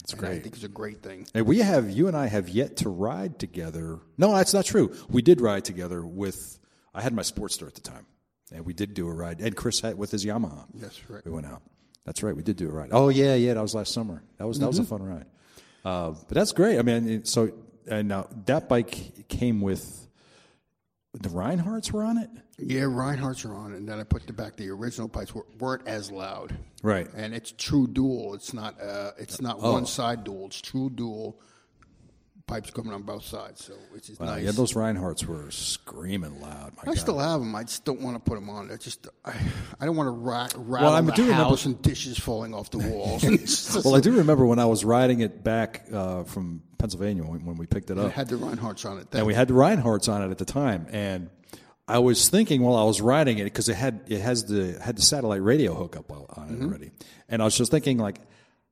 [0.03, 0.31] It's I great.
[0.31, 1.27] I think it's a great thing.
[1.33, 3.99] And we have you and I have yet to ride together.
[4.17, 4.93] No, that's not true.
[5.09, 6.59] We did ride together with.
[6.93, 8.07] I had my Sportster at the time,
[8.53, 9.41] and we did do a ride.
[9.41, 10.65] And Chris had with his Yamaha.
[10.73, 11.23] That's right.
[11.25, 11.61] We went out.
[12.05, 12.35] That's right.
[12.35, 12.89] We did do a ride.
[12.91, 13.53] Oh yeah, yeah.
[13.53, 14.23] That was last summer.
[14.37, 14.89] That was that was a Mm-hmm.
[14.89, 15.25] fun ride.
[15.85, 16.77] Uh, but that's great.
[16.79, 17.51] I mean, so
[17.87, 20.07] and now that bike came with
[21.13, 22.29] the Rineharts were on it.
[22.57, 24.57] Yeah, Rinehart's are on it, and then I put the back.
[24.57, 27.07] The original pipes were, weren't as loud, Right.
[27.15, 28.33] And it's true dual.
[28.35, 28.79] It's not.
[28.81, 29.73] Uh, it's not Oh.
[29.73, 30.47] one side dual.
[30.47, 31.39] It's true dual.
[32.49, 34.43] Pipes coming on both sides, so which is nice.
[34.43, 36.73] Yeah, those Rineharts were screaming loud.
[36.81, 36.97] I God.
[36.97, 37.53] still have them.
[37.55, 38.71] I just don't want to put them on.
[38.71, 39.33] I just I,
[39.79, 42.71] I don't want to ra- rattle I the do remember- house and dishes falling off
[42.71, 43.23] the walls.
[43.85, 47.57] Well, I do remember when I was riding it back uh, from Pennsylvania when, when
[47.57, 48.07] we picked it up.
[48.07, 49.11] it had the Rinehart's on it.
[49.11, 49.19] Then.
[49.19, 51.29] and we had the Rineharts on it at the time, and
[51.87, 54.95] I was thinking while I was riding it because it had it has the had
[54.97, 56.65] the satellite radio hookup on it Mm-hmm.
[56.65, 56.91] already,
[57.27, 58.19] and I was just thinking like,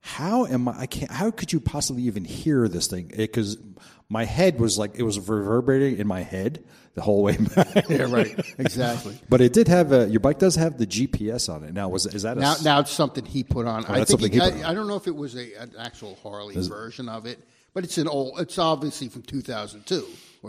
[0.07, 0.79] how am I?
[0.81, 1.11] I can't.
[1.11, 3.11] How could you possibly even hear this thing?
[3.15, 3.57] Because
[4.09, 7.89] my head was like it was reverberating in my head the whole way back.
[7.89, 8.33] yeah, right.
[8.57, 9.19] Exactly.
[9.27, 11.73] But it did have a, your bike does have the GPS on it.
[11.73, 13.83] Now was is that a Now, now it's something he put on.
[13.83, 15.15] Oh, I Oh, that's think something he- he put I, I don't know if it
[15.15, 17.39] was a, an actual Harley version of it,
[17.73, 18.39] but it's an old.
[18.39, 20.05] It's obviously from 2002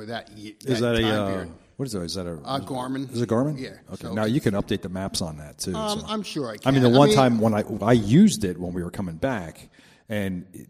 [0.06, 0.30] that.
[0.36, 1.52] ye- is that a time uh, period.
[1.76, 2.02] what is that?
[2.02, 3.12] Is that a Uh, Garmin.
[3.12, 3.58] Is it Garmin?
[3.58, 4.02] Yeah, Okay.
[4.08, 5.74] so- now you can update the maps on that too.
[5.74, 6.06] Um, so.
[6.08, 6.68] I'm sure I can.
[6.68, 8.90] I mean, the I one mean- time when I I used it when we were
[8.90, 9.68] coming back,
[10.08, 10.68] and it,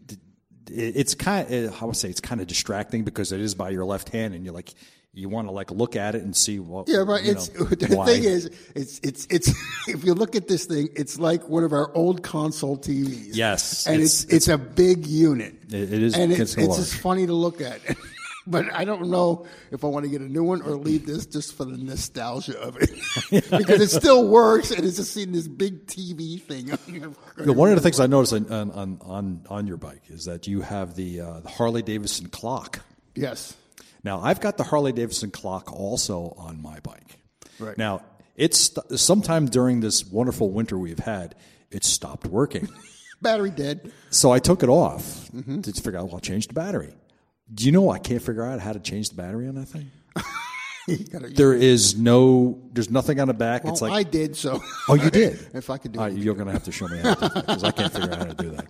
[0.71, 3.69] it, it's kind of I would say it's kind of distracting because it is by
[3.69, 4.73] your left hand, and you're like
[5.11, 6.87] you want to like look at it and see what.
[6.87, 8.05] Yeah, you It's know, the why.
[8.05, 9.49] thing is, it's it's it's.
[9.87, 13.29] If you look at this thing, it's like one of our old console TVs.
[13.35, 15.55] Yes, and it's it's- it's, a big unit.
[15.69, 16.69] It- it is- and it's it's large.
[16.79, 17.79] it's just funny to look at.
[18.49, 21.25] But I don't know if I want to get a new one or leave this
[21.25, 22.89] just for the nostalgia of it,
[23.51, 26.71] because it still works and it's just seeing this big TV thing.
[26.87, 27.13] You
[27.45, 30.47] know, one of the things I noticed on on on, on your bike is that
[30.47, 32.79] you have the, uh, the Harley Davidson clock.
[33.15, 33.55] yes,
[34.03, 37.19] Now I've got the Harley Davidson clock also on my bike.
[37.59, 37.77] Right.
[37.77, 38.01] Now
[38.35, 41.35] it's sometime during this wonderful winter we've had,
[41.71, 42.67] it stopped working.
[43.21, 43.91] battery dead.
[44.09, 45.61] so I took it off Mm-hmm.
[45.61, 46.05] to figure out.
[46.05, 46.93] Well, I'll change the battery.
[47.53, 49.89] Do you know I can't figure out how to change the battery on that thing?
[51.11, 52.61] Gotta- There is no.
[52.73, 53.63] There's nothing on the back.
[53.63, 54.59] well, it's like I did so.
[54.87, 55.47] Oh, you did?
[55.53, 56.13] if I could do Uh, it.
[56.17, 58.11] you're going to have to show me how to do that because I can't figure
[58.11, 58.67] out how to do that.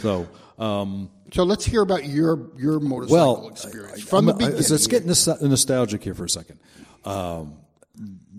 [0.00, 0.26] So,
[0.58, 4.70] um, So let's hear about your your motorcycle well, experience from the I'm- I- beginning.
[4.70, 6.58] let's get nostalgic here for a second.
[7.04, 7.56] Um,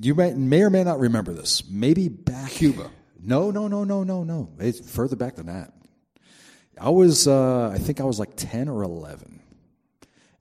[0.02, 1.64] you may, may or may not remember this.
[1.70, 2.90] Maybe back Cuba.
[3.22, 4.50] No, no, no, no, no, no.
[4.60, 5.74] It's further back than that.
[6.80, 9.40] I was, uh, I think I was like ten or eleven,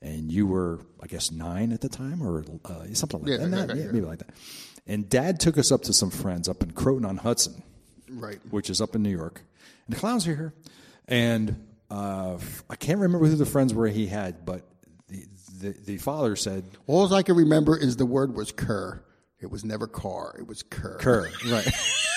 [0.03, 3.49] and you were, I guess, nine at the time, or uh, something like Yeah, that.
[3.49, 3.93] Not- yeah, yeah, yeah.
[3.93, 4.31] maybe like that.
[4.87, 7.63] And Dad took us up to some friends up in Croton on Hudson
[8.11, 8.39] right.
[8.51, 9.43] which is up in New York.
[9.87, 10.55] And the clowns are here.
[11.09, 12.39] And uh,
[12.69, 14.63] I can't remember who the friends were he had, but
[15.09, 15.25] the,
[15.61, 19.03] the, the father said, All I can remember is the word was cur.
[19.41, 20.37] It was never car.
[20.39, 20.97] It was cur.
[20.99, 21.69] Kerr, right.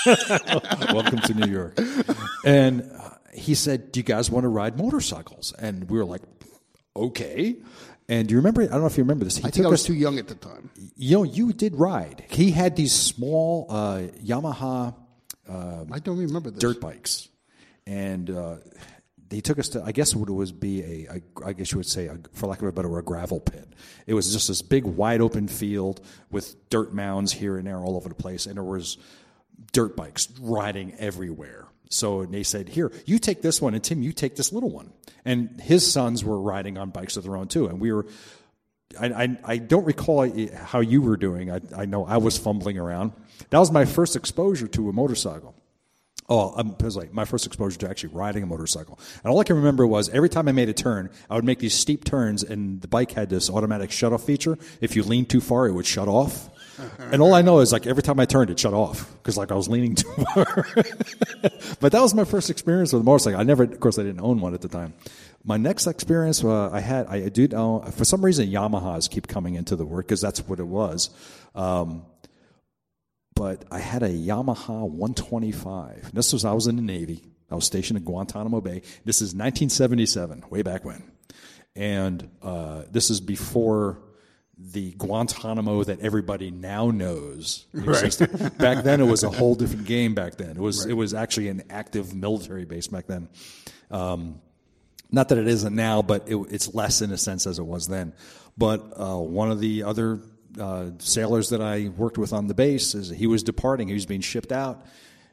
[0.94, 1.80] Welcome to New York.
[2.46, 5.54] And uh, he said, Do you guys want to ride motorcycles?
[5.58, 6.22] And we were like,
[6.96, 7.58] Okay.
[8.08, 8.62] And do you remember?
[8.62, 9.38] I don't know if you remember this.
[9.38, 9.88] He I think I was us.
[9.88, 10.70] too young at the time.
[10.96, 12.24] you know, you did ride.
[12.30, 14.94] He had these small uh, Yamaha
[15.48, 16.60] I don't remember this.
[16.60, 17.30] dirt bikes,
[17.86, 18.56] and uh,
[19.30, 19.84] they took us to.
[19.84, 21.48] I guess what it was be a, a.
[21.48, 23.68] I guess you would say, a, for lack of a better word, a gravel pit.
[24.08, 27.96] It was just this big, wide open field with dirt mounds here and there all
[27.96, 28.98] over the place, and there was
[29.72, 31.68] dirt bikes riding everywhere.
[31.90, 34.92] So they said, "Here, you take this one, and Tim, you take this little one."
[35.24, 38.06] And his sons were riding on bikes of their own too, and we were.
[39.00, 41.52] I, I, I don't recall how you were doing.
[41.52, 43.12] I, I know I was fumbling around.
[43.50, 45.56] That was my first exposure to a motorcycle.
[46.28, 49.00] Oh, um, it was like my first exposure to actually riding a motorcycle.
[49.24, 51.60] And all I can remember was every time I made a turn, I would make
[51.60, 54.58] these steep turns, and the bike had this automatic shut off feature.
[54.82, 56.50] If you leaned too far, it would shut off.
[57.00, 59.52] And all I know is like every time I turned, it shut off because like
[59.52, 60.66] I was leaning too far.
[61.80, 63.40] but that was my first experience with a motorcycle.
[63.40, 64.94] I never, of course, I didn't own one at the time.
[65.44, 69.56] My next experience, uh, I had, I did own, for some reason, Yamahas keep coming
[69.56, 71.12] into the work because that's what it was.
[71.54, 72.06] Um,
[73.36, 76.14] but I had a Yamaha 125.
[76.14, 77.22] This was I was in the Navy.
[77.52, 78.82] I was stationed in Guantanamo Bay.
[79.04, 81.04] This is 1977, way back when,
[81.76, 84.00] and uh, this is before
[84.58, 88.58] the Guantanamo that everybody now knows existed.
[88.58, 90.14] back then, it was a whole different game.
[90.16, 93.30] Back then, it was it was actually an active military base back then.
[93.92, 94.42] Um,
[95.12, 97.88] not that it isn't now, but it, it's less in a sense as it was
[97.88, 98.14] then.
[98.58, 100.20] But uh, one of the other
[100.60, 103.88] uh, sailors that I worked with on the base is he was departing.
[103.88, 104.86] He was being shipped out,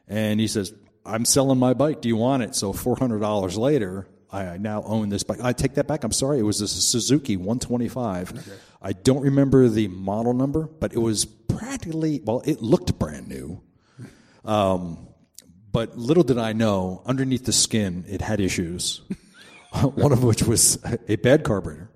[0.07, 0.73] and he says,
[1.05, 2.01] "I'm selling my bike.
[2.01, 5.39] Do you want it?" So four hundred dollars later, I now own this bike.
[5.41, 6.03] I take that back.
[6.03, 6.39] I'm sorry.
[6.39, 8.61] It was a Suzuki 125.
[8.81, 12.41] I don't remember the model number, but it was practically well.
[12.45, 13.61] It looked brand new.
[14.43, 15.07] Um,
[15.71, 19.01] but little did I know, underneath the skin, it had issues.
[19.81, 21.89] One of which was a bad carburetor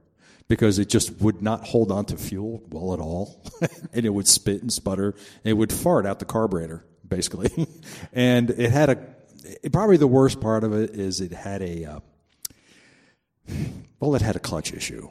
[0.48, 3.44] because it just would not hold on to fuel well at all.
[3.94, 5.10] and it would spit and sputter.
[5.44, 7.68] And it would fart out the carburetor, basically.
[8.14, 9.16] and it had a,
[9.62, 12.00] it, probably the worst part of it is it had a, uh,
[14.00, 15.10] well, it had a clutch issue.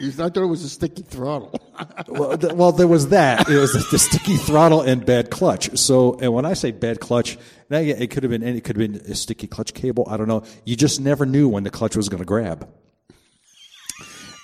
[0.00, 1.52] I thought it was a sticky throttle.
[2.08, 3.48] well, th- well, there was that.
[3.48, 5.76] It was the sticky throttle and bad clutch.
[5.78, 7.36] So, and when I say bad clutch,
[7.70, 10.06] now it could have been any, it could have been a sticky clutch cable.
[10.08, 10.44] I don't know.
[10.64, 12.68] You just never knew when the clutch was going to grab.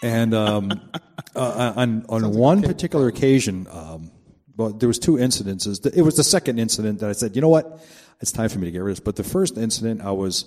[0.03, 0.90] And um,
[1.37, 4.11] uh, on on one particular occasion, um,
[4.57, 5.85] well, there was two incidences.
[5.94, 7.81] It was the second incident that I said, you know what,
[8.20, 9.05] it's time for me to get rid of this.
[9.05, 10.46] But the first incident, I was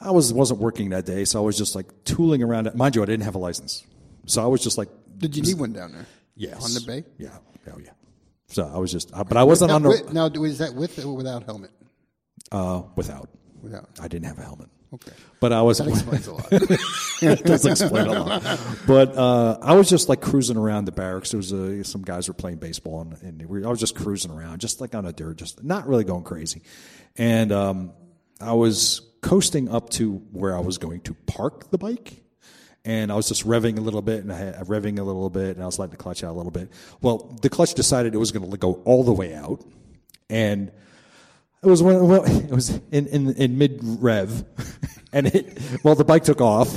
[0.00, 2.72] I was wasn't working that day, so I was just like tooling around.
[2.74, 3.84] Mind you, I didn't have a license,
[4.26, 6.06] so I was just like Did you need one down there?
[6.36, 6.64] Yes.
[6.64, 7.04] On the bay?
[7.18, 7.38] Yeah.
[7.72, 7.90] Oh, yeah.
[8.48, 10.74] So I was just, uh, but I wasn't Now, on the, with- now, was that
[10.74, 11.70] with or without helmet?
[12.52, 13.28] uh, without.
[13.62, 13.88] Without.
[14.00, 14.68] I didn't have a helmet.
[14.94, 15.12] Okay.
[15.40, 16.46] But I was, That explains a lot.
[16.52, 18.60] it does explain a lot.
[18.86, 21.30] But uh, I was just like cruising around the barracks.
[21.32, 24.30] There was uh, some guys were playing baseball, and, and we, I was just cruising
[24.30, 26.62] around, just like on a dirt, just not really going crazy.
[27.16, 27.92] And um,
[28.40, 32.22] I was coasting up to where I was going to park the bike,
[32.84, 35.56] and I was just revving a little bit, and I had revving a little bit,
[35.56, 36.70] and I was letting the clutch out a little bit.
[37.00, 39.64] Well, the clutch decided it was going to go all the way out,
[40.28, 40.70] and
[41.62, 44.44] it was when, well, it was in in, in mid rev,
[45.12, 46.68] and it well the bike took off,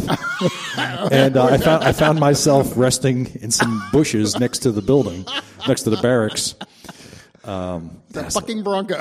[1.11, 5.25] and uh, I found I found myself resting in some bushes next to the building,
[5.67, 6.55] next to the barracks.
[8.11, 8.97] The fucking Bronco.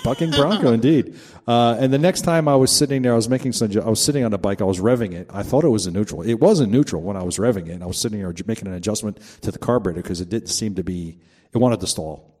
[0.04, 1.16] Bucking Bronco, indeed.
[1.46, 3.70] Uh, and the next time I was sitting there, I was making some.
[3.78, 4.60] I was sitting on a bike.
[4.60, 5.30] I was revving it.
[5.32, 6.22] I thought it was in neutral.
[6.22, 7.80] It wasn't neutral when I was revving it.
[7.80, 10.82] I was sitting there making an adjustment to the carburetor because it didn't seem to
[10.82, 11.20] be.
[11.52, 12.40] It wanted to stall,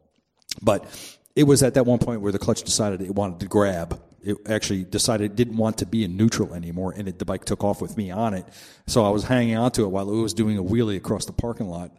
[0.60, 0.84] but
[1.36, 4.00] it was at that one point where the clutch decided it wanted to grab.
[4.20, 7.44] It actually decided it didn't want to be in neutral anymore, and it, the bike
[7.44, 8.46] took off with me on it.
[8.86, 11.68] So I was hanging onto it while it was doing a wheelie across the parking
[11.68, 11.92] lot.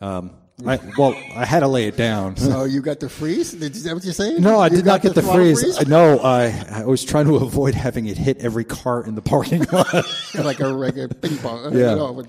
[0.00, 0.32] Um,
[0.66, 2.36] I, well, I had to lay it down.
[2.36, 3.54] so you got the freeze?
[3.54, 4.40] Is that what you're saying?
[4.42, 5.88] No, I You did not get the, throttle freeze.
[5.88, 9.64] No, I, I was trying to avoid having it hit every car in the parking
[9.72, 10.04] lot.
[10.34, 11.72] like a regular ping pong.
[11.76, 11.90] Yeah.
[11.90, 12.24] You know,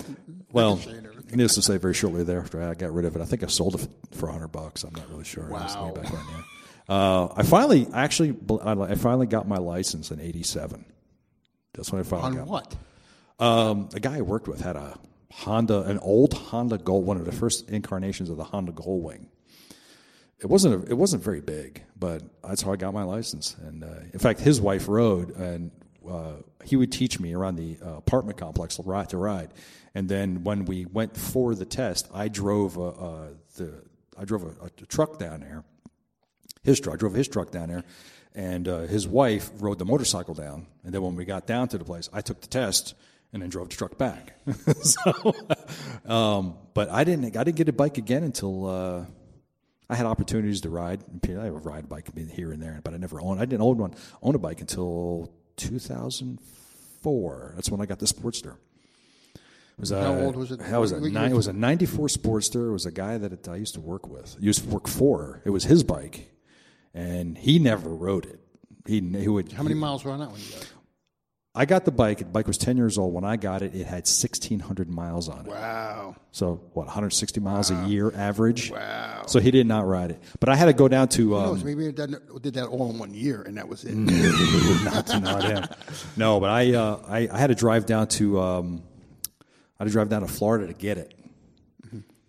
[0.51, 1.37] well, ricochet and everything.
[1.37, 3.21] needless to say, very shortly thereafter, I got rid of it.
[3.21, 4.83] I think I sold it for hundred bucks.
[4.83, 5.45] I'm not really sure.
[5.45, 5.91] Wow.
[5.93, 6.43] way back then, yeah.
[6.89, 10.85] Uh, I finally, actually, I finally got my license in '87.
[11.73, 12.47] That's when I finally on got.
[12.47, 12.75] what?
[13.39, 14.97] Um, a guy I worked with had a
[15.37, 19.27] Honda, an old Honda Gold, one of the first incarnations of the Honda Goldwing.
[20.39, 23.55] It wasn't a, it wasn't very big, but that's how I got my license.
[23.65, 25.71] And uh, in fact, his wife rode, and
[26.09, 29.53] uh, he would teach me around the uh, apartment complex ride to ride.
[29.95, 33.83] And then when we went for the test, I drove uh, uh, the
[34.17, 35.63] I drove a, a truck down there.
[36.63, 37.83] His truck, I drove his truck down there,
[38.35, 40.67] and uh, his wife rode the motorcycle down.
[40.83, 42.93] And then when we got down to the place, I took the test
[43.33, 44.35] and then drove the truck back.
[44.81, 45.35] so,
[46.05, 47.35] um, but I didn't.
[47.35, 49.05] I didn't get a bike again until uh,
[49.89, 51.03] I had opportunities to ride.
[51.27, 53.41] I have a ride bike here and there, but I never owned.
[53.41, 53.95] I didn't own one.
[54.21, 57.53] Own a bike until 2004.
[57.55, 58.55] That's when I got the Sportster.
[59.35, 60.59] It was How a, old was it?
[60.59, 62.69] That was a nine, it was a '94 Sportster.
[62.69, 64.37] It was a guy that I used to work with.
[64.39, 65.41] Used to work for.
[65.45, 66.29] It was his bike,
[66.93, 68.39] and he never rode it.
[68.85, 69.51] He, he would.
[69.51, 70.39] How many miles were on that one?
[71.55, 72.17] I got the bike.
[72.17, 73.13] The bike was 10 years old.
[73.13, 75.51] When I got it, it had 1,600 miles on it.
[75.51, 76.15] Wow.
[76.31, 78.71] So, what, 160 miles a year average?
[78.71, 79.25] Wow.
[79.27, 80.23] So, he did not ride it.
[80.39, 81.35] But I had to go down to.
[81.35, 81.63] Um, knows?
[81.63, 83.93] Maybe it did that all in one year, and that was it.
[84.83, 85.65] not, not him.
[86.17, 88.39] No, but I, uh, I, I had to drive down to.
[88.39, 88.83] Um,
[89.79, 91.13] I had to drive down to Florida to get it.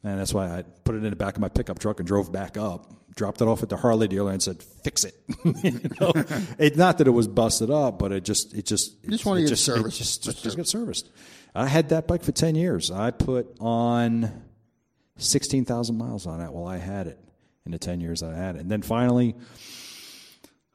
[0.04, 2.30] And that's why I put it in the back of my pickup truck and drove
[2.30, 6.12] back up, dropped it off at the Harley dealer and said, "Fix it." you know?
[6.58, 9.44] it, not that it was busted up, but it just it just just wanna it
[9.44, 9.98] get just, serviced.
[9.98, 11.10] just, Just just, get serviced.
[11.54, 12.90] I had that bike for ten years.
[12.90, 14.42] I put on
[15.16, 17.18] sixteen thousand miles on it while I had it
[17.64, 19.34] in the ten years that I had it, and then finally.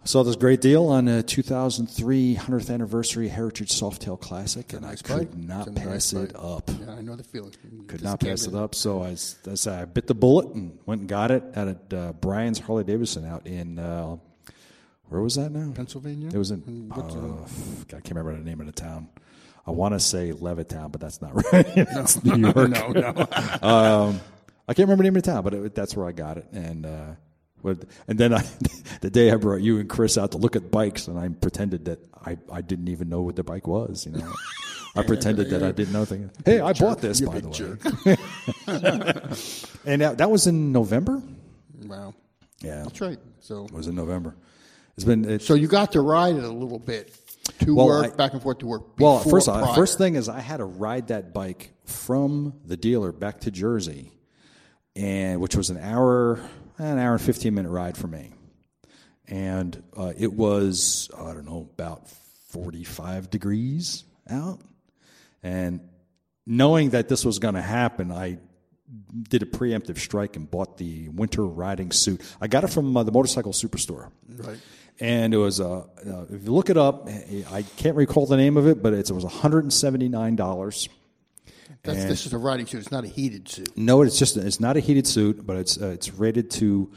[0.02, 5.04] I saw this great deal on a 2003 100th anniversary Heritage Softail Classic, and nice
[5.04, 5.38] I could bike.
[5.38, 6.44] not pass nice it bike.
[6.44, 7.54] up Yeah, I know the feeling.
[7.70, 8.76] You could not pass it up.
[8.76, 12.14] So I, I said I bit the bullet and went and got it at uh,
[12.14, 14.16] Brian's Harley Davidson out in uh,
[15.10, 15.72] where was that now?
[15.74, 16.30] Pennsylvania?
[16.34, 16.92] It was in.
[16.96, 19.10] Uh, I can't remember the name of the town.
[19.68, 21.66] I want to say Levittown, but that's not right.
[21.76, 22.70] that's New York.
[22.70, 23.10] no, no.
[23.62, 24.22] um,
[24.68, 26.46] I can't remember the name of the town, but it, that's where I got it.
[26.54, 27.12] And uh,
[27.64, 28.44] and then I,
[29.02, 31.86] the day I brought you and Chris out to look at bikes, and I pretended
[31.86, 34.06] that I, I didn't even know what the bike was.
[34.06, 34.34] You know,
[34.96, 36.32] I pretended that I didn't know things.
[36.46, 38.18] Hey, I bought this by the way.
[39.86, 41.22] and that, that was in November.
[41.86, 42.14] Wow.
[42.62, 43.18] Yeah, That's right.
[43.40, 44.36] So, it was in November.
[44.96, 47.16] It's been it's, so you got to ride it a little bit
[47.60, 49.00] to Well, work, I- back and forth to work.
[49.00, 53.12] Well, first off, first thing is I had to ride that bike from the dealer
[53.14, 54.12] back to Jersey,
[54.96, 56.42] and which was an hour,
[56.80, 58.32] an hour and 15 minute ride for me.
[59.28, 62.10] And uh, it was, I don't know, about
[62.50, 64.60] 45 degrees out.
[65.44, 65.82] And
[66.48, 68.40] knowing that this was going to happen, I
[69.30, 72.22] did a preemptive strike and bought the winter riding suit.
[72.42, 74.10] I got it from uh, the motorcycle superstore.
[74.28, 74.58] Right.
[75.00, 77.08] And it was, uh, uh, if you look it up,
[77.52, 80.90] I can't recall the name of it, but it was $179.
[81.84, 82.80] That's, this is a riding suit.
[82.80, 83.78] It's not a heated suit.
[83.78, 86.92] No, it's just it's not a heated suit, but it's uh, it's rated to,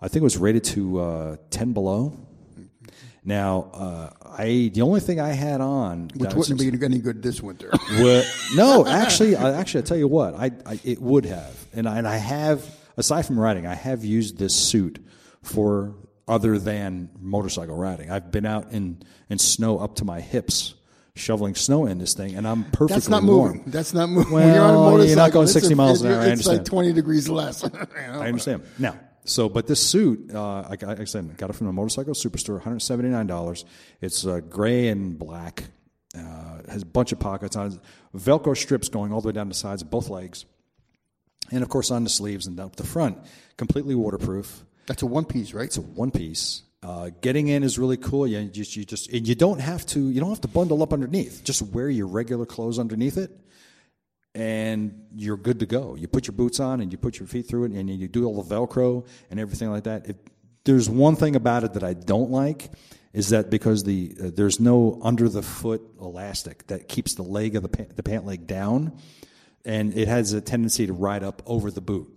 [0.00, 2.16] I think it was rated to uh, ten below.
[3.24, 7.42] Now, uh, I the only thing I had on which wouldn't be any good this
[7.42, 7.70] winter.
[8.00, 8.22] were,
[8.54, 11.98] no, actually, I, actually, I tell you what, I, I it would have, and I,
[11.98, 12.64] and I have
[12.96, 15.04] aside from riding, I have used this suit
[15.42, 15.96] for
[16.28, 18.10] other than motorcycle riding.
[18.10, 20.74] I've been out in in snow up to my hips
[21.16, 23.56] shoveling snow in this thing, and I'm perfectly That's not warm.
[23.56, 23.70] moving.
[23.72, 24.32] That's not moving.
[24.32, 26.22] when you're on a Well, motorcycle, you're not going 60 a- miles an hour, I
[26.24, 26.58] It's understand.
[26.58, 27.62] like 20 degrees less.
[27.62, 27.86] You know?
[27.96, 28.62] I understand.
[28.78, 31.72] Now, so, but this suit, uh, I, got- like I said, got it from the
[31.72, 33.64] motorcycle superstore, $179.
[34.00, 35.64] It's uh, gray and black.
[36.16, 37.78] Uh, has a bunch of pockets on it.
[38.16, 40.46] Velcro strips going all the way down the sides of both legs,
[41.50, 43.18] and of course on the sleeves and up the front.
[43.58, 44.64] Completely waterproof.
[44.86, 45.64] That's a one piece, right?
[45.66, 46.62] It's a one piece.
[46.86, 48.28] Uh, getting in is really cool.
[48.28, 50.92] You just you just and you don't have to you don't have to bundle up
[50.92, 51.42] underneath.
[51.42, 53.32] Just wear your regular clothes underneath it,
[54.36, 55.96] and you're good to go.
[55.96, 58.24] You put your boots on and you put your feet through it, and you do
[58.24, 60.06] all the Velcro and everything like that.
[60.08, 60.16] If
[60.62, 62.70] there's one thing about it that I don't like
[63.12, 67.56] is that because the uh, there's no under the foot elastic that keeps the leg
[67.56, 68.96] of the the pant leg down,
[69.64, 72.15] and it has a tendency to ride up over the boot.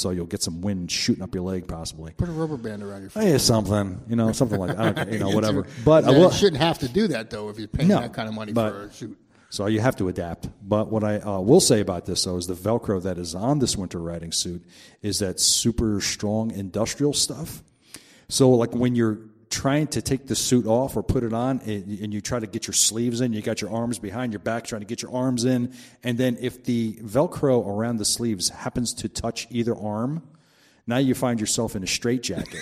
[0.00, 2.12] So you'll get some wind shooting up your leg, possibly.
[2.16, 3.22] Put a rubber band around your foot.
[3.22, 5.66] Hey, something, you know, something like I don't, you know, whatever.
[5.84, 6.24] But I will.
[6.24, 8.52] you shouldn't have to do that though if you're paying No, that kind of money
[8.52, 9.18] but- for a suit.
[9.52, 10.48] So you have to adapt.
[10.62, 13.58] But what I uh, will say about this, though, is the Velcro that is on
[13.58, 14.64] this winter riding suit
[15.02, 17.64] is that super strong industrial stuff.
[18.28, 19.18] So, like when you're
[19.50, 22.46] trying to take the suit off or put it on, and and you try to
[22.46, 25.12] get your sleeves in, you got your arms behind your back trying to get your
[25.12, 30.22] arms in, and then if the Velcro around the sleeves happens to touch either arm,
[30.86, 32.60] now you find yourself in a straitjacket.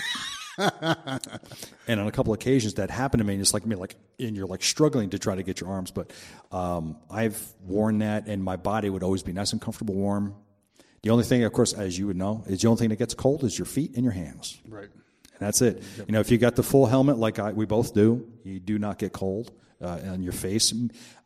[0.58, 4.36] and on a couple occasions that happened to me and it's like me like and
[4.36, 6.10] you're like struggling to try to get your arms but
[6.50, 10.34] um, i've worn that and my body would always be nice and comfortable warm
[11.02, 13.14] the only thing of course as you would know is the only thing that gets
[13.14, 14.88] cold is your feet and your hands Right.
[15.38, 17.94] And that's it you know if you got the full helmet like I, we both
[17.94, 20.74] do you do not get cold uh, on your face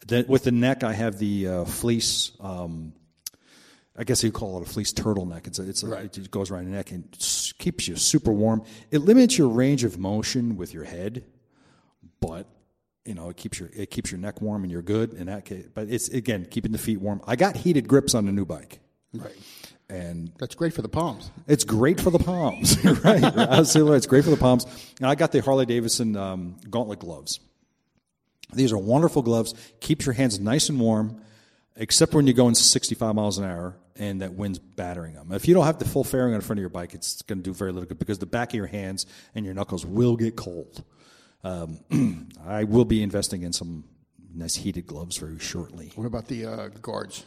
[0.07, 2.93] then with the neck i have the uh, fleece um,
[3.95, 5.47] I guess you call it a fleece turtleneck.
[5.47, 6.17] It's a, it's a, Right.
[6.17, 7.05] it goes around your neck and
[7.59, 8.63] keeps you super warm.
[8.91, 11.25] It limits your range of motion with your head,
[12.19, 12.47] but
[13.05, 15.45] you know it keeps your it keeps your neck warm and you're good in that
[15.45, 15.67] case.
[15.75, 17.21] But it's again keeping the feet warm.
[17.27, 18.81] I got heated grips on the new bike,
[19.13, 19.37] Right.
[19.89, 21.31] And That's great for the palms.
[21.47, 22.77] it's great for the palms.
[23.05, 23.97] Right, absolutely.
[23.97, 24.65] It's great for the palms.
[24.99, 27.41] And I got the Harley Davidson um, gauntlet gloves.
[28.55, 29.55] These are wonderful gloves.
[29.81, 31.21] Keeps your hands nice and warm,
[31.77, 35.33] except when you're going 65 miles an hour and that wind's battering them.
[35.33, 37.39] If you don't have the full fairing on the front of your bike, it's going
[37.39, 40.17] to do very little good because the back of your hands and your knuckles will
[40.17, 40.85] get cold.
[41.45, 43.85] Um, I will be investing in some
[44.35, 45.93] nice heated gloves very shortly.
[45.95, 47.25] What about the uh, guards?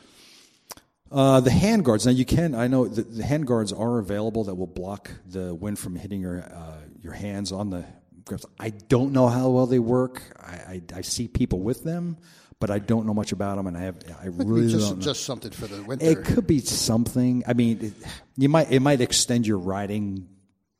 [1.11, 2.05] Uh, the hand guards.
[2.05, 2.55] Now you can.
[2.55, 6.21] I know the, the hand guards are available that will block the wind from hitting
[6.21, 7.85] your uh, your hands on the
[8.25, 8.45] grips.
[8.59, 10.21] I don't know how well they work.
[10.39, 12.17] I, I, I see people with them,
[12.59, 14.99] but I don't know much about them, and I have I really just, don't.
[14.99, 15.05] Know.
[15.05, 16.05] just something for the winter.
[16.05, 17.43] It could be something.
[17.47, 17.93] I mean, it,
[18.35, 20.27] you might it might extend your riding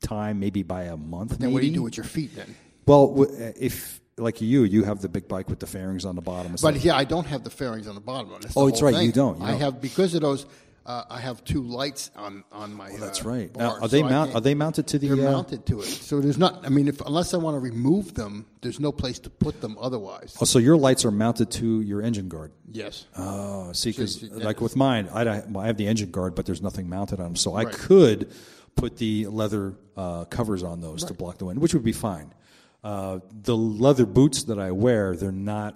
[0.02, 1.38] time maybe by a month.
[1.38, 2.56] then what do you do with your feet then?
[2.88, 3.28] Well,
[3.60, 6.54] if like you, you have the big bike with the fairings on the bottom.
[6.54, 6.84] But stuff.
[6.84, 8.30] yeah, I don't have the fairings on the bottom.
[8.32, 10.46] That's the Oh, it's right, you don't, you I have because of those.
[10.88, 12.92] Uh, I have two lights on on my.
[12.92, 13.52] Oh, that's uh, right.
[13.52, 14.36] bar, Now, are they so I mount?
[14.36, 15.08] Are they mounted to the?
[15.08, 16.64] They're uh, mounted to it, so there's not.
[16.64, 19.78] I mean, if unless I want to remove them, there's no place to put them.
[19.82, 22.52] Otherwise, Oh, so your lights are mounted to your engine guard.
[22.72, 23.06] yes.
[23.18, 26.62] Oh, see, because see, like with mine, I, I have the engine guard, but there's
[26.62, 27.74] nothing mounted on them, so I Right.
[27.74, 28.32] could
[28.76, 32.32] put the leather uh, covers on those to block the wind, which would be fine.
[32.86, 35.76] Uh, the leather boots that I wear, they're not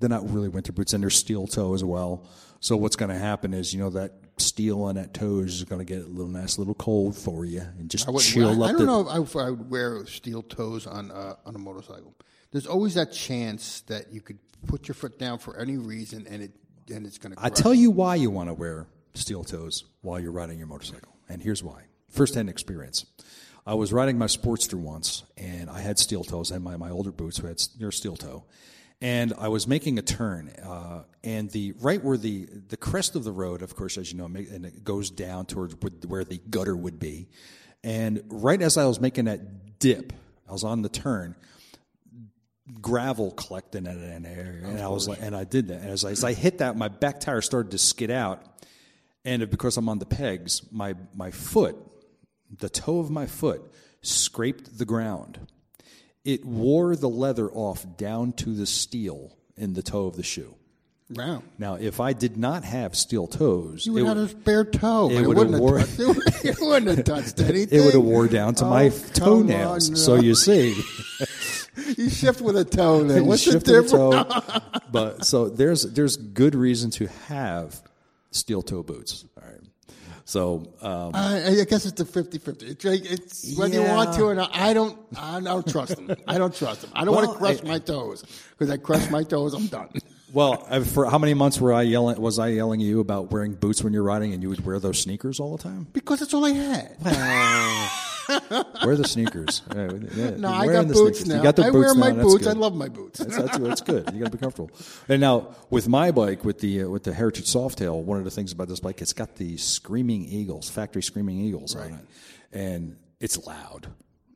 [0.00, 2.26] they're not really winter boots, and they're steel toe as well.
[2.58, 5.78] So what's going to happen is, you know, that steel on that toe is going
[5.78, 8.66] to get a little nice, little cold for you, and just I, would, chill I,
[8.66, 11.54] up I don't know if I, if I would wear steel toes on uh, on
[11.54, 12.16] a motorcycle.
[12.50, 16.42] There's always that chance that you could put your foot down for any reason, and
[16.42, 16.50] it
[16.92, 17.40] and it's going to.
[17.40, 21.14] I tell you why you want to wear steel toes while you're riding your motorcycle,
[21.28, 23.06] and here's why: firsthand experience.
[23.66, 27.12] I was riding my Sportster once, and I had steel toes, and my, my older
[27.12, 28.44] boots who had near steel toe,
[29.02, 33.24] and I was making a turn, uh, and the right where the the crest of
[33.24, 36.38] the road, of course, as you know, and it goes down towards where- where the
[36.50, 37.28] gutter would be,
[37.84, 40.12] and right as I was making that dip,
[40.48, 41.34] I was on the turn
[42.80, 45.80] gravel collecting in an area, and I was like, and I did that.
[45.82, 48.42] And as I, as I hit that, my back tire started to skid out,
[49.24, 51.76] and because I'm on the pegs, my my foot,
[52.58, 53.62] the toe of my foot,
[54.02, 55.38] scraped the ground.
[56.24, 60.54] It wore the leather off down to the steel in the toe of the shoe.
[61.12, 61.42] Wow.
[61.58, 64.64] Now, if I did not have steel toes, You would it have would- a spare
[64.64, 65.10] toe.
[65.10, 67.80] it It, would wouldn't have wore- touched, it, would- it wouldn't have touched anything.
[67.80, 69.90] it would have wore down to Oh, my toenails.
[69.90, 70.80] on, So you see.
[71.96, 73.02] you shift with a toe.
[73.04, 74.52] Then what's the Shift of the difference?
[74.52, 74.60] toe.
[74.92, 77.80] but so there's there's good reason to have
[78.30, 79.24] steel toe boots.
[79.36, 79.59] All right.
[80.30, 82.62] So um, I, I guess it's a 50-50.
[82.62, 84.50] It's, like, it's whether you want to or not.
[84.54, 84.96] I don't.
[85.18, 86.16] I don't trust them.
[86.28, 86.92] I don't trust them.
[86.94, 89.54] I don't want to crush I- my toes because I crush my toes.
[89.54, 89.88] I'm done.
[90.32, 92.20] well, for how many months were I yelling?
[92.20, 94.78] Was I yelling at you about wearing boots when you're riding, and you would wear
[94.78, 95.88] those sneakers all the time?
[95.92, 98.06] Because that's all I had.
[98.84, 99.62] wear the sneakers.
[99.74, 101.28] Yeah, No, I got the boots sneakers.
[101.28, 101.36] now.
[101.36, 102.46] You got the I boots wear my now, boots.
[102.46, 103.18] I love my boots.
[103.18, 104.10] That's, that's, that's good.
[104.12, 104.70] You got to be comfortable.
[105.08, 108.30] And now with my bike, with the uh, with the Heritage Softail, one of the
[108.30, 112.04] things about this bike, it's got the Screaming Eagles, factory Screaming Eagles on it,
[112.52, 113.88] and it's loud.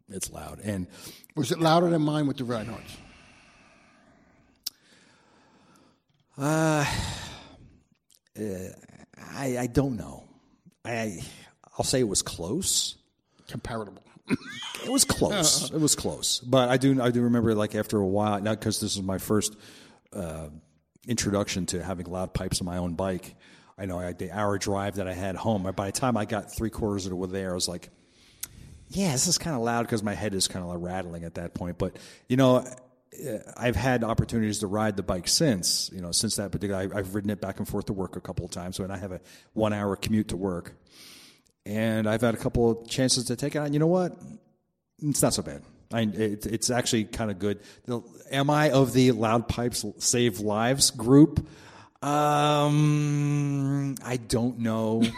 [0.09, 0.86] It's loud, and
[1.34, 2.97] Was it louder than mine with the Rineharts?
[8.36, 10.24] I, I don't know.
[10.84, 11.20] I
[11.78, 12.97] I'll say it was close.
[13.49, 14.03] Comparable.
[14.28, 15.70] It was close.
[15.70, 16.40] it was close.
[16.40, 19.18] But I do I do remember like after a while, not because this is my
[19.18, 19.57] first
[20.12, 20.49] uh,
[21.07, 23.34] introduction to having loud pipes on my own bike.
[23.76, 25.62] I know I, the hour drive that I had home.
[25.74, 27.90] By the time I got three quarters of the way there, I was like,
[28.88, 31.34] "Yeah, this is kind of loud" because my head is kind of like rattling at
[31.34, 31.76] that point.
[31.76, 31.97] But
[32.28, 35.90] you know, uh, I've had opportunities to ride the bike since.
[35.92, 38.20] You know, since that particular, I, I've ridden it back and forth to work a
[38.20, 38.76] couple of times.
[38.76, 39.20] So, and I have a
[39.55, 40.74] one-hour commute to work
[41.66, 43.58] and I've had a couple of chances to take it.
[43.58, 44.12] And you know what?
[45.02, 45.62] It's not so bad.
[45.92, 47.60] I, it, it's actually kind of good.
[47.86, 48.02] The-
[48.32, 51.46] Am I of the loud pipes save lives group?
[52.02, 55.02] Um, I don't know.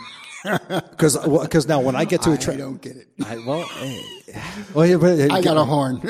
[0.96, 3.08] Because because now when I get to a I I don't get it.
[3.24, 4.42] I, well, eh,
[4.74, 6.00] well, yeah, but I got a horn.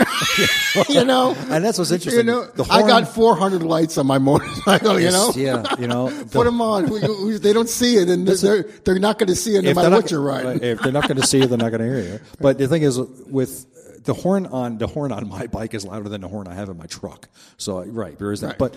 [0.89, 1.34] you know?
[1.51, 2.26] and that's what's interesting.
[2.26, 5.32] You know, the I got 400 lights on my motorcycle, you know?
[5.34, 6.84] yeah, you know, the- Put them on.
[6.87, 9.70] Who- who- They don't see it, and they're, they're not going to see it no
[9.70, 10.47] if matter they're what you're riding.
[10.53, 12.20] right, if they're not going to see you, they're not going to hear you.
[12.41, 13.66] But the thing is, with
[14.05, 16.68] the horn on the horn on my bike is louder than the horn I have
[16.68, 17.28] in my truck.
[17.57, 18.47] So right, there is that.
[18.47, 18.59] Right.
[18.59, 18.76] But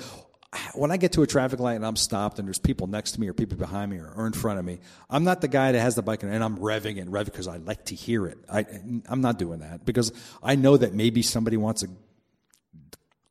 [0.73, 3.19] when I get to a traffic light and I'm stopped and there's people next to
[3.21, 4.79] me or people behind me or, or in front of me,
[5.09, 7.57] I'm not the guy that has the bike and I'm revving and revving because I
[7.57, 8.37] like to hear it.
[8.51, 8.65] I,
[9.07, 11.89] I'm not doing that because I know that maybe somebody wants to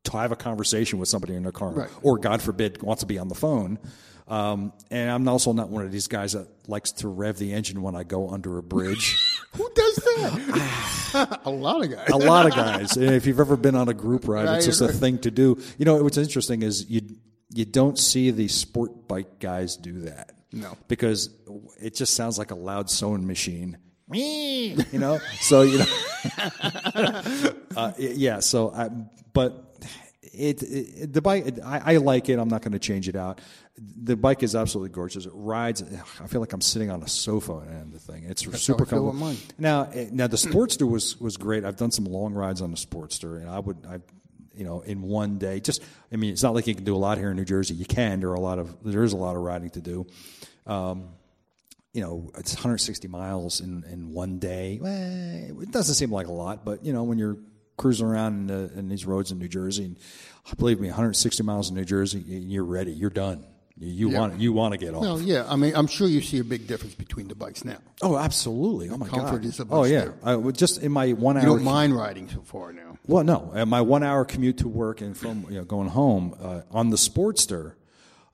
[0.05, 1.89] to have a conversation with somebody in their car, Right.
[2.01, 3.77] or God forbid, wants to be on the phone.
[4.29, 7.81] Um, and I'm also not one of these guys that likes to rev the engine
[7.81, 9.17] when I go under a bridge.
[9.57, 11.39] Who does that?
[11.45, 12.09] a lot of guys.
[12.09, 12.95] a lot of guys.
[12.95, 15.31] And if you've ever been on a group ride, it's Right, just a thing to
[15.31, 15.59] do.
[15.79, 17.01] You know, what's interesting is you
[17.51, 20.31] you don't see the sport bike guys do that.
[20.51, 20.75] No.
[20.87, 21.29] because
[21.79, 23.77] it just sounds like a loud sewing machine.
[24.11, 25.85] you know, so you know,
[27.75, 28.39] uh, yeah.
[28.39, 28.89] So, I,
[29.33, 29.75] but
[30.39, 32.39] it, it the bike, I, I like it.
[32.39, 33.41] I'm not going to change it out.
[33.77, 35.25] The bike is absolutely gorgeous.
[35.25, 35.83] It rides.
[36.21, 38.23] I feel like I'm sitting on a sofa and the thing.
[38.23, 39.35] It's super feel with comfortable.
[39.57, 41.65] Now, eh, now the Sportster was was great.
[41.65, 43.99] I've done some long rides on the Sportster, and I would I.
[44.55, 45.81] You know, in one day, just
[46.11, 47.75] I mean, it's not like you can do a lot here in New Jersey.
[47.75, 48.19] You can.
[48.19, 50.05] There are a lot of there is a lot of riding to do.
[50.67, 51.11] Um,
[51.93, 54.79] you know, it's 160 miles in, in one day.
[54.81, 57.37] Well, it doesn't seem like a lot, but you know, when you're
[57.79, 59.97] cruising around in, uh, in these roads in New Jersey, and
[60.57, 62.91] believe me, 160 miles in New Jersey, you're ready.
[62.91, 63.45] You're done.
[63.77, 65.01] You, you want you want to get off.
[65.01, 65.45] Well, yeah.
[65.47, 67.77] I mean, I'm sure you see a big difference between the bikes now.
[68.01, 68.89] Oh, absolutely.
[68.89, 69.45] Oh my comfort god.
[69.45, 70.09] is a oh yeah.
[70.21, 71.43] I, just in my one hour.
[71.43, 72.97] You don't mind riding so far now.
[73.07, 73.53] Well, no.
[73.65, 76.97] My one hour commute to work and from you know, going home uh, on the
[76.97, 77.75] Sportster,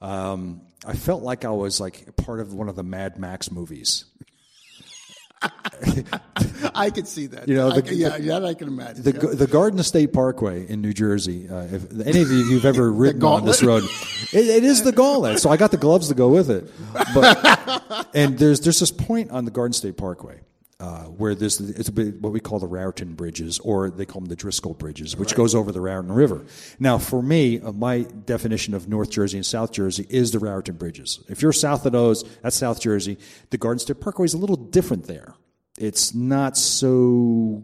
[0.02, 4.06] um, I felt like I was like part of one of the Mad Max movies.
[6.76, 7.48] I could see that.
[7.48, 9.04] You know, the- can- yeah, that I can imagine.
[9.04, 9.36] The, yeah.
[9.36, 11.48] the Garden State Parkway in New Jersey.
[11.50, 13.84] Uh, if any of you who've ever ridden on this road,
[14.34, 15.40] it, it is the gauntlet.
[15.40, 16.70] So I got the gloves to go with it.
[17.14, 20.40] But and there's there's this point on the Garden State Parkway
[20.80, 24.36] uh, where there's it's what we call the Raritan bridges, or they call them the
[24.36, 26.46] Driscoll bridges, which goes over the Raritan River.
[26.80, 30.76] Now, for me, uh, my definition of North Jersey and South Jersey is the Raritan
[30.76, 31.24] bridges.
[31.30, 33.18] If you're south of those, that's South Jersey.
[33.52, 35.34] The Garden State Parkway is a little different there.
[35.78, 37.64] It's not so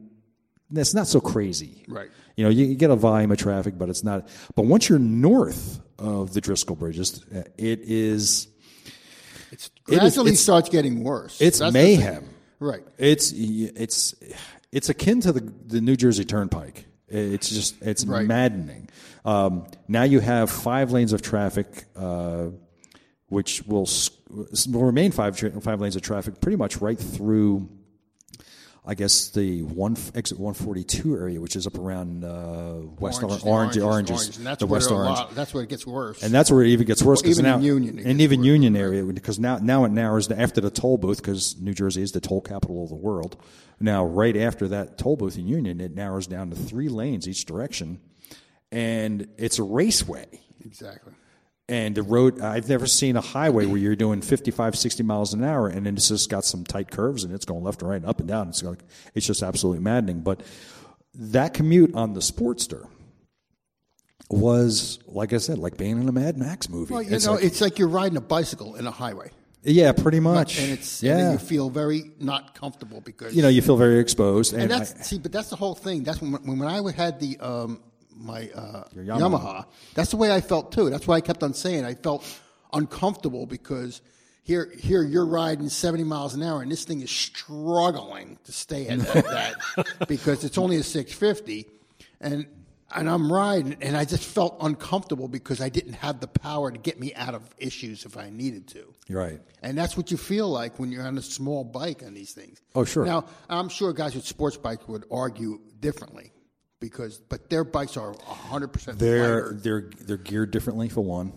[0.73, 1.83] it's not so crazy.
[1.89, 2.09] Right.
[2.37, 4.29] You know, you, you get a volume of traffic, but it's not.
[4.55, 8.47] But once you're north of the Driscoll bridges, uh, it is
[9.51, 11.41] It is- gradually it's- starts getting worse.
[11.41, 12.23] it's That's mayhem.
[12.61, 12.83] Right.
[12.99, 14.13] It's it's
[14.71, 16.85] it's akin to the the New Jersey Turnpike.
[17.07, 18.25] It's just it's Right.
[18.27, 18.87] maddening.
[19.25, 22.49] Um, now you have five lanes of traffic, uh,
[23.27, 23.89] which will
[24.29, 27.67] will remain five five lanes of traffic pretty much right through.
[28.83, 33.75] I guess the one exit 142 area, which is up around uh, West Orange, Orange,
[33.75, 35.17] the oranges, oranges, that's the West Orange.
[35.17, 36.23] lot- that's where it gets worse.
[36.23, 37.21] And that's where it even gets worse.
[37.21, 38.47] 'cause Even now, in Union, and even worse.
[38.47, 42.11] Union area, because now now it narrows after the toll booth, because New Jersey is
[42.13, 43.37] the toll capital of the world.
[43.79, 47.45] Now, right after that toll booth in Union, it narrows down to three lanes each
[47.45, 47.99] direction,
[48.71, 50.25] and it's a raceway.
[50.65, 51.13] exactly.
[51.69, 55.43] And the road, I've never seen a highway where you're doing 55, 60 miles an
[55.43, 57.95] hour, and then it's just got some tight curves, and it's going left and right,
[57.97, 58.49] and up and down.
[58.49, 58.79] It's like
[59.15, 60.19] it's just absolutely maddening.
[60.21, 60.41] But
[61.13, 62.87] that commute on the Sportster
[64.29, 66.93] was, like I said, like being in a Mad Max movie.
[66.93, 69.31] Well, you It's know, like- it's like you're riding a bicycle in a highway.
[69.63, 70.59] Yeah, pretty much.
[70.59, 71.31] and it's and yeah.
[71.33, 74.79] you feel very not comfortable because you know, you feel very exposed, and, and I-
[74.79, 76.03] that's see, but that's the whole thing.
[76.03, 77.79] That's when when, when I had the um,
[78.21, 79.19] my uh, Yamaha.
[79.19, 79.65] Yamaha.
[79.93, 80.89] That's the way I felt too.
[80.89, 82.23] That's why I kept on saying I felt
[82.73, 84.01] uncomfortable because
[84.43, 88.87] here here you're riding 70 miles an hour and this thing is struggling to stay
[88.87, 91.67] at that, that because it's only a 650
[92.19, 92.45] and
[92.93, 96.77] and I'm riding and I just felt uncomfortable because I didn't have the power to
[96.77, 98.93] get me out of issues if I needed to.
[99.09, 99.39] Right.
[99.61, 102.61] And that's what you feel like when you're on a small bike on these things.
[102.75, 103.05] Oh, sure.
[103.05, 106.30] Now, I'm sure guys with sports bikes would argue differently
[106.81, 111.31] because, but their bikes are 100% They're lighter they're they're geared differently for one.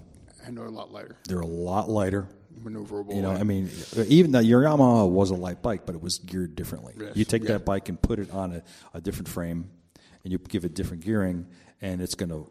[0.45, 2.27] and they're a lot lighter, They're a lot lighter.
[2.61, 3.15] maneuverable.
[3.15, 3.71] You know, I mean,
[4.09, 6.95] even the your Yamaha was a light bike, but it was geared differently.
[6.99, 7.53] Yes, you take yeah.
[7.53, 8.63] that bike and put it on a,
[8.95, 9.71] a different frame,
[10.25, 11.47] and you give it different gearing,
[11.81, 12.43] and it's gonna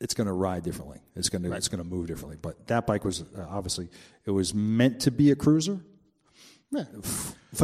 [0.00, 0.98] it's gonna ride differently.
[1.14, 2.38] It's gonna it's gonna move differently.
[2.40, 3.88] But that bike was uh, obviously
[4.24, 5.80] it was meant to be a cruiser.
[6.70, 6.84] Yeah.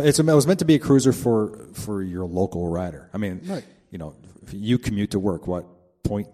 [0.05, 3.09] It's, it was meant to be a cruiser for for your local rider.
[3.15, 3.65] I mean, Right.
[3.91, 5.47] You know, if you commute to work.
[5.47, 5.67] What
[6.03, 6.29] point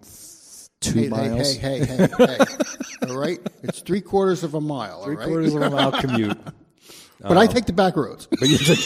[0.81, 1.55] two Hey, hey, miles?
[1.55, 2.37] hey, hey, hey, hey.
[3.09, 3.39] all right?
[3.63, 5.27] It's three quarters of a mile, Three all right?
[5.27, 6.37] quarters of a mile commute.
[7.21, 8.77] But I take the back roads, But you think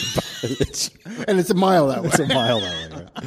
[0.61, 0.89] it's,
[1.27, 2.07] and it's a mile that way.
[2.09, 3.03] it's a mile that way.
[3.03, 3.25] Right?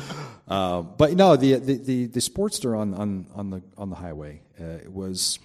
[0.49, 4.41] Uh, but no, the, the the the Sportster on on on the on the highway
[4.59, 5.39] uh, it was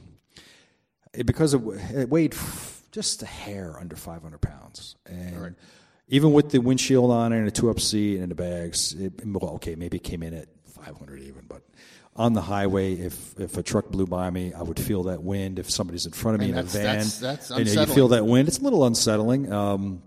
[1.14, 1.62] it, because it,
[1.94, 5.56] it weighed f- just a hair under 500 pounds, and
[6.08, 9.54] even with the windshield on and a two up seat and the bags, it, well,
[9.56, 11.62] okay, maybe it came in at 500 even, but.
[12.20, 15.60] On the highway, if if a truck blew by me, I would feel that wind.
[15.60, 17.96] If somebody's in front of me And in a van, that's- that's and you unsettling.
[17.96, 18.48] feel that wind.
[18.48, 19.52] It's a little unsettling.
[19.54, 20.02] Um,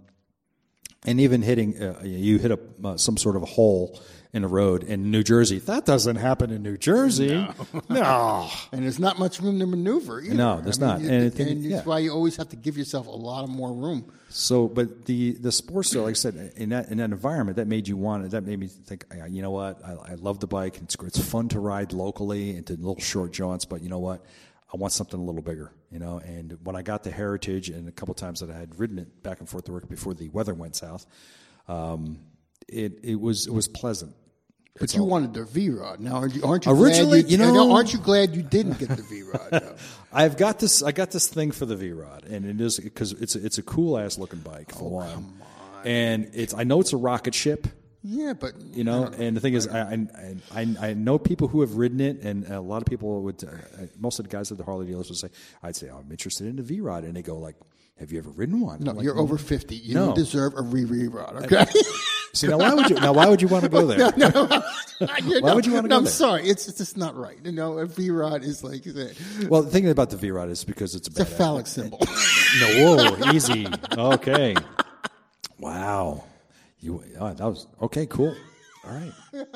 [1.07, 3.97] and even hitting uh, you hit a uh, some sort of a hole
[4.33, 5.59] in a road in New Jersey.
[5.59, 7.49] That doesn't happen in New Jersey.
[7.89, 10.35] No, And there's not much room to maneuver either.
[10.35, 11.01] No, there's not.
[11.01, 11.83] you- And I And, think- that's yeah.
[11.83, 14.13] why you always have to give yourself a lot of more room.
[14.29, 17.89] So, but the the Sportster, like I said, in that in that environment, that made
[17.89, 18.31] you want it.
[18.31, 19.05] That made me think.
[19.29, 19.85] You know what?
[19.85, 20.79] I, I love the bike.
[20.81, 20.97] It's.
[21.03, 23.65] It's fun to ride locally into little short jaunts.
[23.65, 24.25] But you know what?
[24.73, 25.73] I want something a little bigger.
[25.91, 26.19] You know.
[26.19, 29.21] And when I got the Heritage, and a couple times that I had ridden it
[29.25, 31.07] back and forth to work before the weather went south,
[31.67, 32.21] um,
[32.69, 34.15] it it was it was pleasant.
[34.81, 36.01] But you wanted the V Rod.
[36.01, 38.89] Now, aren't you, aren't you Originally, glad you know- aren't you glad you didn't get
[38.89, 39.77] the V Rod?
[40.13, 40.83] I've got this.
[40.83, 43.59] I got this thing for the V Rod, and it is because it's a, it's
[43.59, 45.35] a cool ass looking bike for one,
[45.85, 47.69] and it's I know it's a rocket ship,
[48.03, 49.05] yeah, but you know.
[49.05, 52.47] And the thing is, I I, I I know people who have ridden it, and
[52.49, 53.45] a lot of people would.
[53.45, 53.49] Uh,
[53.99, 55.29] most of the guys at the Harley dealers would say,
[55.63, 57.57] "I'd say I'm interested in the V Rod," and they go like,
[57.99, 59.77] "Have you ever ridden one?" no, like, you're over fifty.
[59.77, 60.07] You No.
[60.07, 61.45] don't deserve a re re rod.
[61.45, 61.67] Okay.
[62.33, 62.97] See now, why would you?
[62.97, 63.99] Now, why would you want to go there?
[64.17, 64.47] no, no,
[65.41, 66.13] Why would you wanna no, go I'm there?
[66.13, 66.43] sorry.
[66.49, 67.39] It's it's just not right.
[67.43, 70.49] You know, a V Rod is like it's Well, the thing about the V Rod
[70.49, 71.99] is because it's a, a badass- phallic symbol.
[72.61, 73.67] No, whoa, easy.
[73.97, 74.57] Okay.
[75.59, 76.25] Wow.
[76.81, 78.07] You oh, that was okay.
[78.07, 78.35] Cool.
[78.85, 79.13] All right.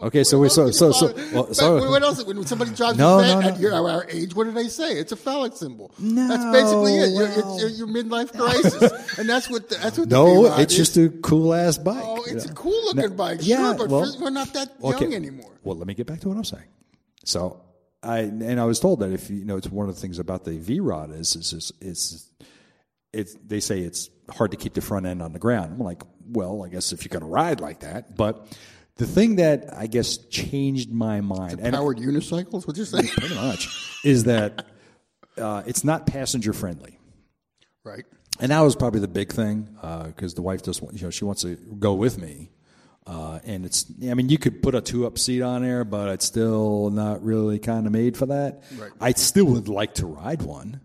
[0.00, 2.22] Okay, so we so so so well, so what else?
[2.24, 3.60] When somebody drives No, a van no, at no.
[3.60, 4.92] your our age, what do they say?
[4.92, 5.92] It's a phallic symbol.
[5.98, 7.10] No, that's basically it.
[7.10, 7.58] Your, well.
[7.66, 10.08] it's your, midlife crisis, and that's what the, that's what.
[10.08, 10.78] no, it's is.
[10.78, 12.00] just a cool ass bike.
[12.00, 12.52] Oh, it's Yeah.
[12.52, 15.06] a cool looking No, bike, yeah, sure, but well, we're not that okay.
[15.06, 15.50] young anymore.
[15.64, 16.68] Well, let me get back to what I'm saying.
[17.24, 17.60] So,
[18.04, 20.44] I and I was told that if you, know, it's one of the things about
[20.44, 22.30] the V Rod is is is it's
[23.12, 25.72] it's they say it's hard to keep the front end on the ground.
[25.72, 28.46] I'm like, well, I guess if you're going to ride like that, but
[28.96, 32.66] the thing that I guess changed my mind and Powered unicycles?
[32.66, 33.06] What you say?
[33.16, 33.68] pretty much
[34.04, 34.66] is that
[35.36, 36.98] uh, it's not passenger friendly.
[37.84, 38.04] right.
[38.40, 39.68] And that was probably the big thing
[40.06, 42.50] because the wife just, you know, she wants to go with me.
[43.04, 46.10] Uh, and it's, I mean, you could put a two up seat on there, but
[46.10, 48.62] it's still not really kind of made for that.
[48.76, 48.92] Right.
[49.00, 50.80] I still would like to ride one,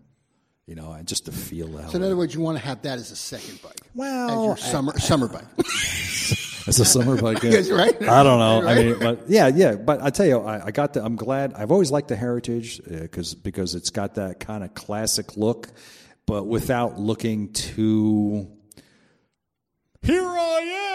[0.66, 1.90] you know, and just to feel that.
[1.90, 3.80] So in other words, you want to have that as a second bike.
[3.94, 5.44] Well, as your summer summer bike.
[6.66, 7.42] It's a summer bike.
[7.42, 7.50] yeah.
[7.50, 7.94] Yes, right.
[8.08, 8.66] I don't know.
[8.66, 9.74] I mean, but yeah, yeah.
[9.74, 11.04] But I tell you, I, I got the.
[11.04, 11.52] I'm glad.
[11.52, 15.68] I've always liked the Heritage uh, because because it's got that kind of classic look,
[16.26, 18.50] but without looking too.
[20.02, 20.93] Here I am.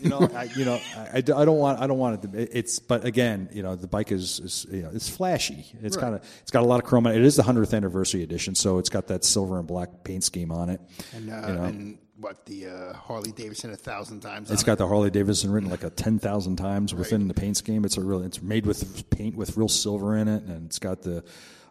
[0.00, 1.80] You know, I, you know, I, I don't want.
[1.80, 2.58] I don't want it to.
[2.58, 2.78] It's.
[2.78, 4.40] But again, you know, the bike is.
[4.40, 5.66] is you know, it's flashy.
[5.82, 6.24] It's kind of.
[6.42, 7.06] It's got a lot of chrome.
[7.06, 10.04] on It It is the hundredth anniversary edition, so it's got that silver and black
[10.04, 10.80] paint scheme on it.
[11.14, 11.64] And, uh, You know.
[11.64, 14.50] and what the uh, Harley Davidson a thousand times.
[14.50, 17.84] It's got the Harley Davidson written like a ten thousand times within the paint scheme.
[17.84, 18.22] It's a real.
[18.22, 21.24] It's made with paint with real silver in it, and it's got the.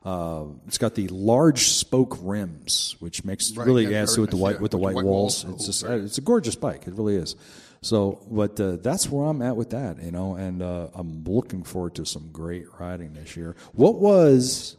[0.04, 4.36] Uh, it's got the large spoke rims, which makes Right, really adds to it the
[4.36, 5.46] white yeah, with the white, walls.
[5.46, 5.56] walls.
[5.58, 6.88] It's just Cool, it's a gorgeous bike.
[6.88, 7.36] It really is.
[7.84, 11.64] So, but uh, that's where I'm at with that, you know, and uh, I'm looking
[11.64, 13.56] forward to some great riding this year.
[13.74, 14.78] What was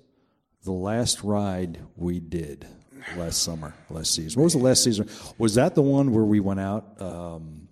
[0.65, 2.67] the last ride we did?
[3.17, 4.41] last summer, last season.
[4.41, 5.09] What was the last season?
[5.37, 7.03] Was that the one where we went out?
[7.03, 7.67] Um,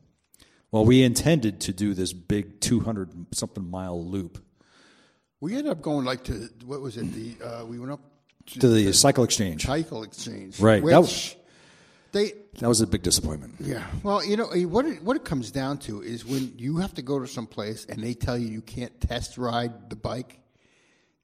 [0.72, 4.38] well, we intended to do this big 200 something mile loop
[5.38, 7.12] We ended up going like to what was it?
[7.12, 8.00] The uh, we went up
[8.58, 9.66] to the cycle exchange.
[9.66, 11.36] cycle exchange, Right, Which that was-
[12.12, 13.54] they That was a big disappointment.
[13.60, 13.86] Yeah.
[14.02, 16.94] Well, you know eh, what it, what it comes down to is when you have
[16.94, 20.40] to go to some place and they tell you you can't test ride the bike,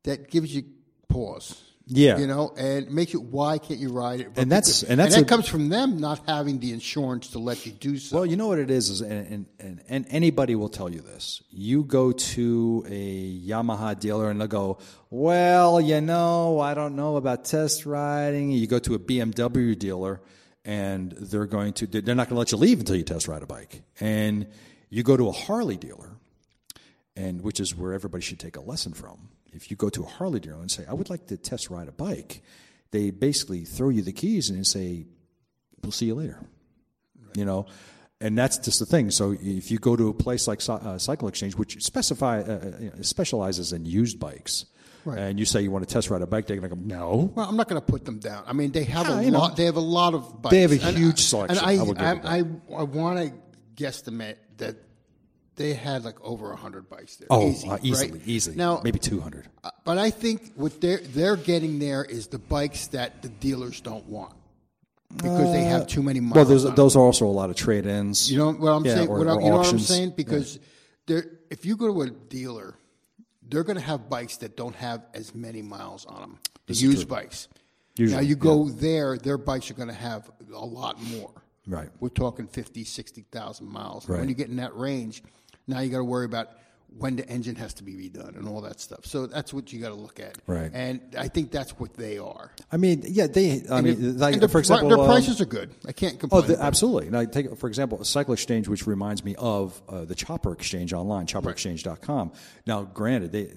[0.04, 0.64] that gives you
[1.08, 1.62] pause.
[1.88, 2.18] Yeah.
[2.18, 4.30] You know, and makes it why can't you ride it?
[4.34, 7.64] And that's- and that's that a- comes from them not having the insurance to let
[7.64, 8.16] you do so.
[8.16, 11.00] Well, you know what it is, is and, and, and, and anybody will tell you
[11.00, 11.42] this.
[11.50, 14.78] You go to a Yamaha dealer and they'll go,
[15.10, 18.50] well, you know, I don't know about test riding.
[18.50, 20.20] You go to a BMW dealer
[20.66, 23.42] and they're going to, they're not going to let you leave until you test ride
[23.42, 23.82] a bike.
[23.98, 24.46] And
[24.90, 26.10] you go to a Harley dealer,
[27.16, 29.30] and which is where everybody should take a lesson from.
[29.52, 31.88] If you go to a Harley dealer and say, I would like to test ride
[31.88, 32.42] a bike,
[32.90, 35.06] they basically throw you the keys and say,
[35.82, 36.40] we'll see you later
[37.36, 37.66] you know
[38.20, 41.28] and that's just the thing so if you go to a place like uh, cycle
[41.28, 44.64] exchange which specify uh, uh, specializes in used bikes
[45.06, 47.32] and you say you want to test ride a bike they're going to go no
[47.34, 48.44] Well, I'm not going to put them down.
[48.46, 49.38] I mean, they have Yeah, a you know.
[49.40, 49.56] lot.
[49.56, 50.52] They have a lot of bikes.
[50.52, 51.58] They have a And huge I- selection.
[51.58, 52.44] And I, I I.
[52.80, 53.32] I, want to
[53.82, 54.76] guesstimate that
[55.56, 57.28] they had like over hundred bikes there.
[57.30, 58.20] oh Easy, uh, easily right?
[58.26, 62.38] easily Now, maybe 200 Uh, But I think what they're they're getting there is the
[62.38, 64.34] bikes that the dealers don't want
[65.16, 66.34] because they have too many miles.
[66.34, 69.08] well there's, those are also a lot of trade-ins You know what I'm Yeah, saying?
[69.08, 70.14] or- what I'm, you know what I'm saying?
[70.16, 70.58] Because
[71.06, 72.74] they're, if you go to a dealer,
[73.48, 76.38] they're going to have bikes that don't have as many miles on them.
[76.66, 77.48] The This used bikes.
[77.96, 81.32] Usually, now you go there, their bikes are going to have a lot more.
[81.66, 81.88] Right.
[81.98, 84.08] We're talking 50, 60,000 miles.
[84.08, 84.20] Right.
[84.20, 85.22] When you get in that range,
[85.66, 86.50] now you got to worry about
[86.98, 89.04] when the engine has to be redone and all that stuff.
[89.04, 90.38] So that's what you got to look at.
[90.46, 90.70] Right.
[90.72, 92.50] And I think that's what they are.
[92.72, 95.44] i mean yeah they i mean And like, the for example their um, prices are
[95.46, 95.70] good.
[95.86, 96.46] I can't Oh, complain.
[96.46, 96.66] the, about it.
[96.66, 97.10] absolutely.
[97.10, 100.92] Now, take for example, a Cycle Exchange, which reminds me of uh, the Chopper Exchange
[100.94, 102.32] online, chopperexchange.com.
[102.66, 103.52] Now, granted, they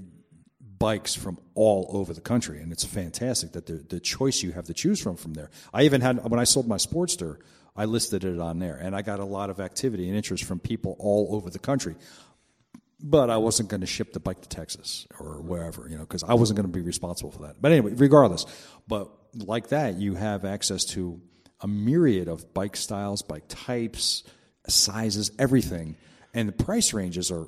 [0.77, 4.65] bikes from all over the country, and it's fantastic that the the choice you have
[4.65, 5.49] to choose from from there.
[5.73, 7.37] I even had when I sold my Sportster,
[7.75, 10.59] I listed it on there, and I got a lot of activity and interest from
[10.59, 11.95] people all over the country.
[13.01, 16.23] But I wasn't going to ship the bike to Texas or wherever, you know, because
[16.23, 17.61] I wasn't going to be responsible for that.
[17.61, 18.45] But anyway, regardless,
[18.87, 21.21] but like that, you have access to
[21.61, 24.23] a myriad of bike styles, bike types,
[24.67, 25.95] sizes, everything,
[26.33, 27.47] and the price ranges are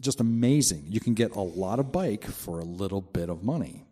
[0.00, 0.84] just amazing.
[0.88, 3.84] You can get a lot of bike for a little bit of money.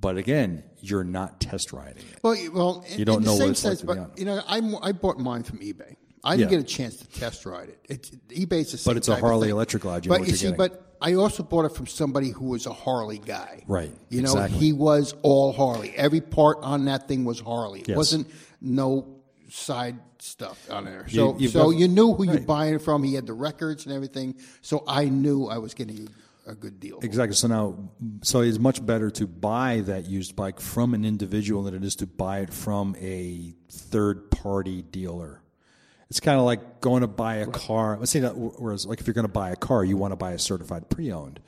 [0.00, 2.20] But again, you're not test riding it.
[2.22, 4.40] Well, you- well, You don't know what it's like sense, to be but you know,
[4.46, 5.96] I I bought mine from eBay.
[6.24, 6.58] I didn't Yeah.
[6.58, 7.78] get a chance to test ride it.
[7.88, 8.90] It's eBay's the same.
[8.92, 9.48] But it's a Harley.
[9.50, 10.56] Electric Lodge, you but you see, getting.
[10.56, 13.62] but I also bought it from somebody who was a Harley guy.
[13.68, 14.58] Right, You know, exactly.
[14.58, 15.92] he was all Harley.
[15.96, 17.80] Every part on that thing was Harley.
[17.80, 17.96] It Yes.
[17.96, 18.26] wasn't
[18.60, 19.06] no
[19.48, 21.06] side stuff on there.
[21.08, 23.04] So you've so you knew who you're buying it from.
[23.04, 24.34] He had the records and everything.
[24.60, 26.08] So I knew I was getting
[26.46, 26.98] a good deal.
[27.02, 27.36] Exactly.
[27.36, 27.76] So now,
[28.22, 31.94] so it's much better to buy that used bike from an individual than it is
[31.96, 35.40] to buy it from a third party dealer.
[36.10, 37.96] It's kind of like going to buy a car.
[37.98, 40.16] Let's say that, whereas, like if you're going to buy a car, you want to
[40.16, 41.38] buy a certified pre owned,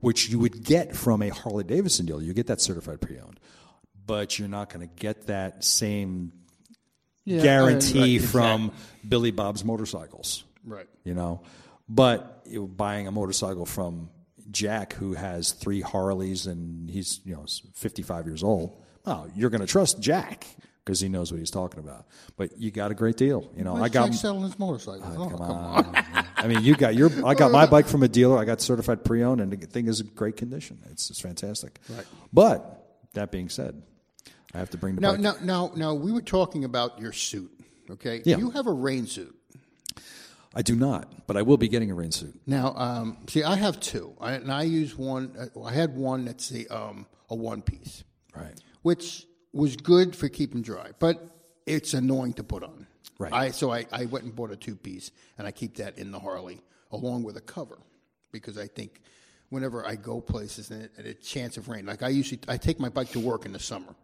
[0.00, 2.22] which you would get from a Harley Davidson dealer.
[2.22, 3.38] You get that certified pre owned,
[4.06, 6.32] but you're not going to get that same
[7.24, 8.72] Yeah, guarantee right, from
[9.06, 10.86] Billy Bob's motorcycles Right.
[11.04, 11.42] you know.
[11.88, 14.08] But you know, buying a motorcycle from
[14.50, 17.44] Jack, who has three Harleys and he's you know
[17.74, 20.46] 55 years old, well, you're going to trust Jack
[20.88, 22.06] because he knows what he's talking about.
[22.38, 23.76] But you got a great deal, you know.
[23.76, 24.06] I Where's got.
[24.06, 25.04] Jack selling his motorcycles.
[25.18, 26.04] Oh, Come on.
[26.38, 27.10] I mean, you got your.
[27.26, 28.38] I got my bike from a dealer.
[28.38, 30.78] I got certified pre-owned, and the thing is in great condition.
[30.90, 31.78] It's, it's fantastic.
[31.90, 32.06] Right.
[32.32, 33.82] But that being said,
[34.54, 35.20] I have to bring the Now, bike.
[35.20, 37.50] now, now, now, we were talking about your suit.
[37.90, 38.38] Okay, Yeah.
[38.38, 39.34] you have a rain suit.
[40.54, 42.40] I do not, but I will be getting a rain suit.
[42.46, 45.34] Now, um, see, I have two, I, and I use one.
[45.38, 48.54] uh, I had one that's a um, a one piece, Right.
[48.80, 51.20] which was good for keeping dry, but
[51.66, 52.86] it's annoying to put on.
[53.18, 53.32] Right.
[53.32, 56.12] I so I, I went and bought a two piece, and I keep that in
[56.12, 56.60] the Harley
[56.92, 57.78] along with a cover
[58.30, 59.00] because I think
[59.48, 62.88] whenever I go places and a chance of rain, like I usually I take my
[62.88, 63.94] bike to work in the summer.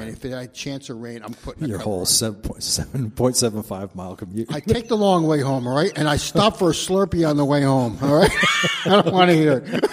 [0.00, 2.06] And if it had a chance of rain, I'm putting Your whole on.
[2.06, 4.52] seven point seven point seven five mile commute.
[4.54, 5.92] I take the long way home, all right?
[5.96, 8.30] And I stop for a Slurpee on the way home, all right?
[8.86, 9.84] I don't want to hear it.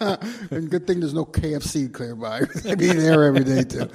[0.52, 2.42] and good thing there's no KFC clear by.
[2.64, 3.88] I'd be there every day, too.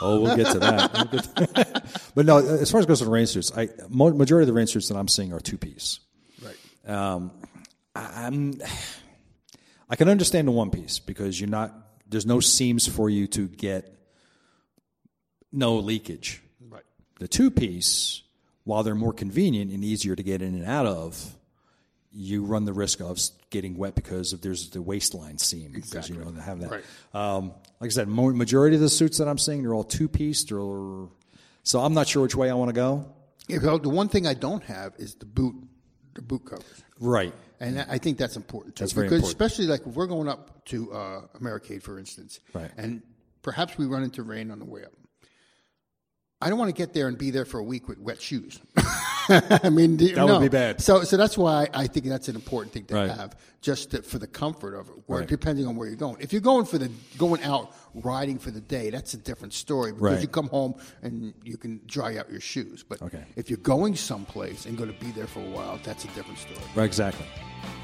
[0.00, 0.92] Oh, we'll get to that.
[0.92, 2.02] We'll get to that.
[2.14, 4.66] but no, as far as goes to the rain suits, I majority of the rain
[4.68, 5.98] suits that I'm seeing are two piece.
[6.42, 6.90] Right.
[6.90, 7.32] Um,
[7.94, 8.54] I- I'm,
[9.90, 11.74] I can understand the one piece because you're not.
[12.08, 13.94] There's no seams for you to get
[15.52, 16.42] no leakage.
[16.68, 16.82] Right.
[17.18, 18.22] The two piece,
[18.64, 21.36] while they're more convenient and easier to get in and out of,
[22.14, 23.18] you run the risk of
[23.50, 26.70] getting wet because of there's the waistline seam because you know they have that.
[26.70, 26.84] Right.
[27.14, 30.44] Um, like I said, majority of the suits that I'm seeing they're all two piece.
[30.44, 30.58] They're
[31.62, 33.06] so I'm not sure which way I want to go.
[33.48, 35.54] Yeah, well, the one thing I don't have is the boot,
[36.14, 36.64] the boot covers.
[37.00, 37.32] Right.
[37.60, 38.82] And I think that's important too.
[38.84, 39.40] That's very because important.
[39.42, 42.70] especially like if we're going up to uh, Americade, for instance, Right.
[42.76, 43.02] and
[43.42, 44.92] perhaps we run into rain on the way up.
[46.42, 48.60] I don't want to get there and be there for a week with wet shoes.
[49.28, 50.80] I mean, that That would be bad.
[50.80, 53.10] So, so that's why I think that's an important thing to Right.
[53.10, 54.94] have, just to, for the comfort of it.
[55.06, 55.28] Where, Right.
[55.28, 56.16] Depending on where you're going.
[56.20, 59.92] If you're going for the going out riding for the day, that's a different story
[59.92, 60.22] because Right.
[60.22, 62.84] you come home and you can dry out your shoes.
[62.88, 63.24] But Okay.
[63.36, 66.38] if you're going someplace and going to be there for a while, that's a different
[66.38, 66.58] story.
[66.74, 66.84] Right.
[66.86, 67.26] Exactly.